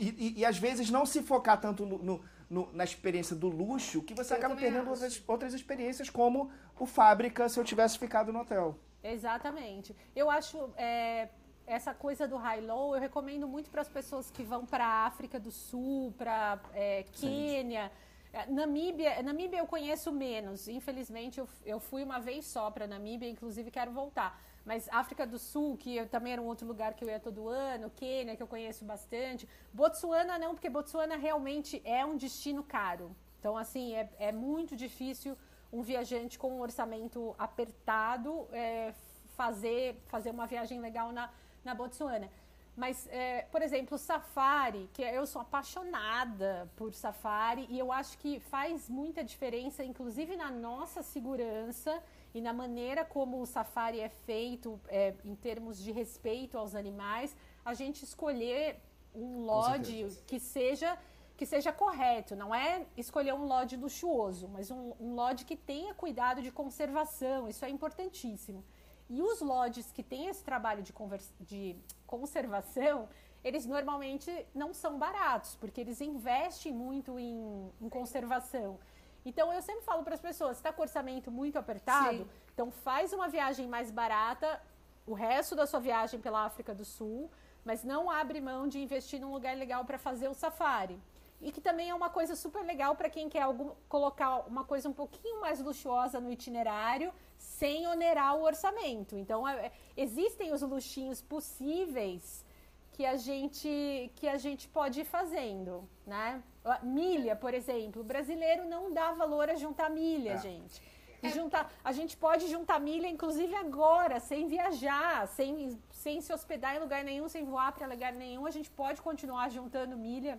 [0.00, 3.48] E, e, e às vezes não se focar tanto no, no, no, na experiência do
[3.48, 4.90] luxo, que você Eu acaba perdendo acho.
[4.90, 8.76] outras, outras experiências, como o Fábrica, se eu tivesse ficado no hotel.
[9.02, 9.96] Exatamente.
[10.14, 11.28] Eu acho é,
[11.70, 15.38] essa coisa do high-low, eu recomendo muito para as pessoas que vão para a África
[15.38, 17.92] do Sul, para é, Quênia.
[18.32, 20.66] É, Namíbia, Namíbia eu conheço menos.
[20.66, 24.42] Infelizmente, eu, eu fui uma vez só para Namíbia, inclusive quero voltar.
[24.64, 27.48] Mas África do Sul, que eu, também era um outro lugar que eu ia todo
[27.48, 29.48] ano, Quênia, que eu conheço bastante.
[29.72, 33.14] Botsuana não, porque Botsuana realmente é um destino caro.
[33.38, 35.38] Então, assim, é, é muito difícil
[35.72, 38.92] um viajante com um orçamento apertado é,
[39.36, 41.30] fazer, fazer uma viagem legal na,
[41.64, 42.30] na Botsuana.
[42.76, 48.40] Mas, é, por exemplo, safari, que eu sou apaixonada por safari e eu acho que
[48.40, 54.80] faz muita diferença, inclusive na nossa segurança e na maneira como o safari é feito
[54.88, 58.80] é, em termos de respeito aos animais, a gente escolher
[59.14, 60.96] um lodge que seja
[61.36, 65.94] que seja correto, não é escolher um lodge luxuoso, mas um, um lodge que tenha
[65.94, 68.62] cuidado de conservação, isso é importantíssimo.
[69.10, 70.94] E os lodges que têm esse trabalho de,
[71.40, 71.76] de
[72.06, 73.08] conservação,
[73.42, 78.78] eles normalmente não são baratos, porque eles investem muito em, em conservação.
[79.24, 82.30] Então eu sempre falo para as pessoas, está com orçamento muito apertado, Sim.
[82.54, 84.62] então faz uma viagem mais barata,
[85.04, 87.28] o resto da sua viagem pela África do Sul,
[87.64, 90.98] mas não abre mão de investir num lugar legal para fazer o safari.
[91.40, 94.88] E que também é uma coisa super legal para quem quer algum, colocar uma coisa
[94.88, 99.16] um pouquinho mais luxuosa no itinerário, sem onerar o orçamento.
[99.16, 102.44] Então, é- é- existem os luxinhos possíveis
[102.92, 106.42] que a gente que a gente pode ir fazendo, né?
[106.82, 110.38] Milha, por exemplo, o brasileiro não dá valor a juntar milha, É.
[110.38, 110.82] gente.
[111.22, 116.76] E juntar, a gente pode juntar milha, inclusive agora, sem viajar, sem, sem se hospedar
[116.76, 120.38] em lugar nenhum, sem voar para lugar nenhum, a gente pode continuar juntando milha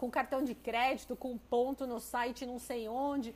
[0.00, 3.30] com cartão de crédito, com ponto no site não sei onde.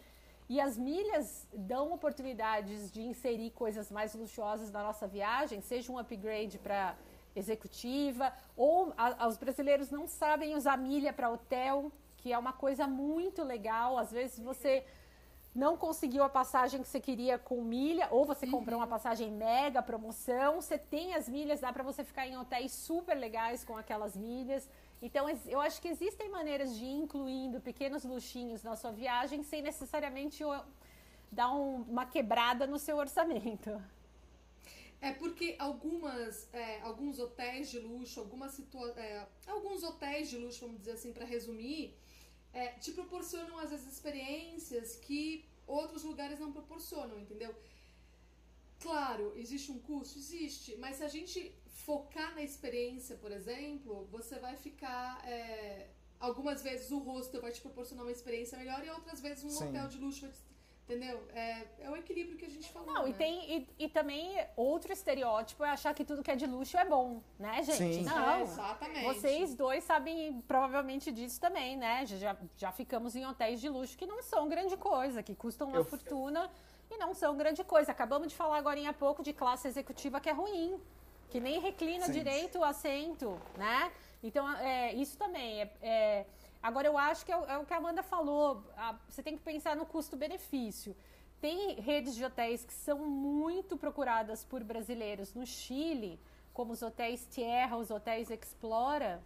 [0.48, 1.26] E as milhas
[1.72, 6.96] dão oportunidades de inserir coisas mais luxuosas na nossa viagem, seja um upgrade para
[7.36, 12.86] executiva, ou a- os brasileiros não sabem usar milha para hotel, que é uma coisa
[12.86, 13.98] muito legal.
[13.98, 14.72] Às vezes você
[15.54, 19.80] não conseguiu a passagem que você queria com milha, ou você comprou uma passagem mega
[19.82, 24.16] promoção, você tem as milhas, dá para você ficar em hotéis super legais com aquelas
[24.16, 24.68] milhas.
[25.06, 25.24] Então,
[25.54, 30.42] eu acho que existem maneiras de ir incluindo pequenos luxinhos na sua viagem sem necessariamente
[31.30, 33.70] dar um- uma quebrada no seu orçamento.
[35.08, 40.60] É porque algumas, é, alguns hotéis de luxo, algumas situa é, alguns hotéis de luxo,
[40.64, 41.82] vamos dizer assim, para resumir,
[42.60, 47.54] é, te proporcionam às vezes experiências que outros lugares não proporcionam, entendeu?
[48.80, 50.18] Claro, existe um custo?
[50.18, 51.38] Existe, mas se a gente
[51.74, 55.22] focar na experiência, por exemplo, você vai ficar.
[55.28, 55.88] é,
[56.20, 59.68] algumas vezes o hostel vai te proporcionar uma experiência melhor e outras vezes um Sim.
[59.68, 60.54] hotel de luxo vai te.
[60.84, 61.18] Entendeu?
[61.34, 62.92] É, é o equilíbrio que a gente falou.
[62.92, 63.16] Não, e né?
[63.16, 66.84] tem e, e também outro estereótipo é achar que tudo que é de luxo é
[66.84, 67.78] bom, né, gente?
[67.78, 68.00] Sim.
[68.00, 68.42] É, Não.
[68.42, 69.04] exatamente.
[69.06, 72.04] Vocês dois sabem provavelmente disso também, né?
[72.04, 75.78] Já, já ficamos em hotéis de luxo que não são grande coisa, que custam uma
[75.78, 76.50] Eu- fortuna
[76.90, 77.90] e não são grande coisa.
[77.90, 80.78] Acabamos de falar agora há pouco de classe executiva que é ruim,
[81.30, 82.12] que nem reclina Sim.
[82.12, 83.90] direito o assento, né?
[84.22, 86.26] Então, é, isso também é, é-
[86.62, 88.64] Agora, eu acho que é, o- é o que a Amanda falou.
[88.76, 90.96] a- você tem que pensar no custo-benefício.
[91.38, 96.18] Tem redes de hotéis que são muito procuradas por brasileiros no Chile,
[96.54, 99.22] como os hotéis Tierra, os hotéis Explora,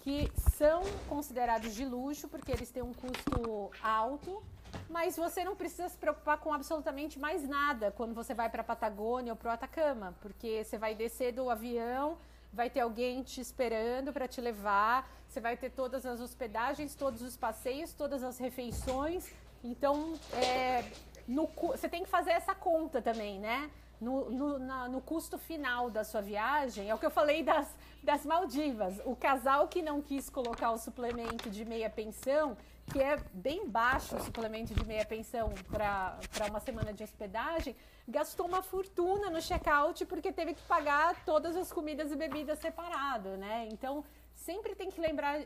[0.00, 4.42] que são considerados de luxo porque eles têm um custo alto,
[4.88, 8.64] mas você não precisa se preocupar com absolutamente mais nada quando você vai para a
[8.64, 12.16] Patagônia ou para o Atacama, porque você vai descer do avião,
[12.52, 17.22] vai ter alguém te esperando para te levar, você vai ter todas as hospedagens, todos
[17.22, 19.28] os passeios, todas as refeições.
[19.62, 20.84] Então, é,
[21.26, 23.70] no você tem que fazer essa conta também, né?
[24.00, 27.66] No, no, na- no custo final da sua viagem, é o que eu falei das,
[28.02, 29.00] das Maldivas.
[29.04, 32.56] O casal que não quis colocar o suplemento de meia pensão,
[32.92, 37.74] que é bem baixo o suplemento de meia pensão para uma semana de hospedagem,
[38.06, 43.36] gastou uma fortuna no check-out porque teve que pagar todas as comidas e bebidas separado,
[43.36, 43.68] né?
[43.72, 44.04] Então,
[44.34, 45.40] sempre tem que lembrar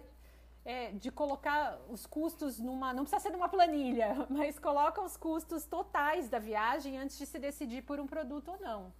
[0.64, 2.92] é, de colocar os custos numa.
[2.92, 7.38] Não precisa ser numa planilha, mas coloca os custos totais da viagem antes de se
[7.38, 8.92] decidir por um produto ou não.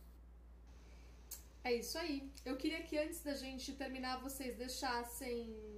[1.65, 2.31] É isso aí.
[2.45, 5.78] Eu queria que antes da gente terminar, vocês deixassem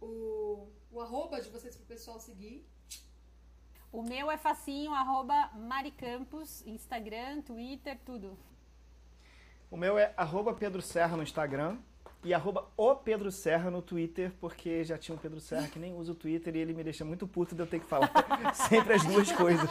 [0.00, 2.66] o, o arroba de vocês pro pessoal seguir.
[3.92, 8.36] O meu é facinho, arroba Maricampos, Instagram, Twitter, tudo.
[9.70, 11.78] O meu é arroba Pedro Serra no Instagram
[12.22, 15.94] e arroba o Pedro Serra no Twitter, porque já tinha um Pedro Serra que nem
[15.94, 18.10] usa o Twitter e ele me deixa muito puto de eu ter que falar
[18.68, 19.70] sempre as duas coisas.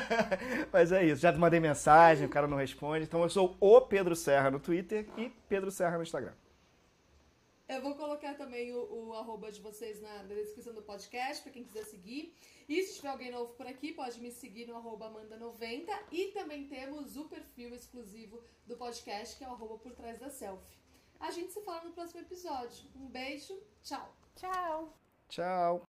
[0.72, 3.04] Mas é isso, já mandei mensagem, o cara não responde.
[3.04, 6.32] Então eu sou o Pedro Serra no Twitter e Pedro Serra no Instagram.
[7.68, 11.52] Eu vou colocar também o, o arroba de vocês na, na descrição do podcast, para
[11.52, 12.32] quem quiser seguir.
[12.68, 15.88] E se tiver alguém novo por aqui, pode me seguir no arroba Amanda90.
[16.12, 20.30] E também temos o perfil exclusivo do podcast, que é o arroba por trás da
[20.30, 20.78] selfie.
[21.18, 22.88] A gente se fala no próximo episódio.
[22.94, 24.14] Um beijo, tchau.
[24.36, 24.92] Tchau.
[25.28, 25.95] Tchau.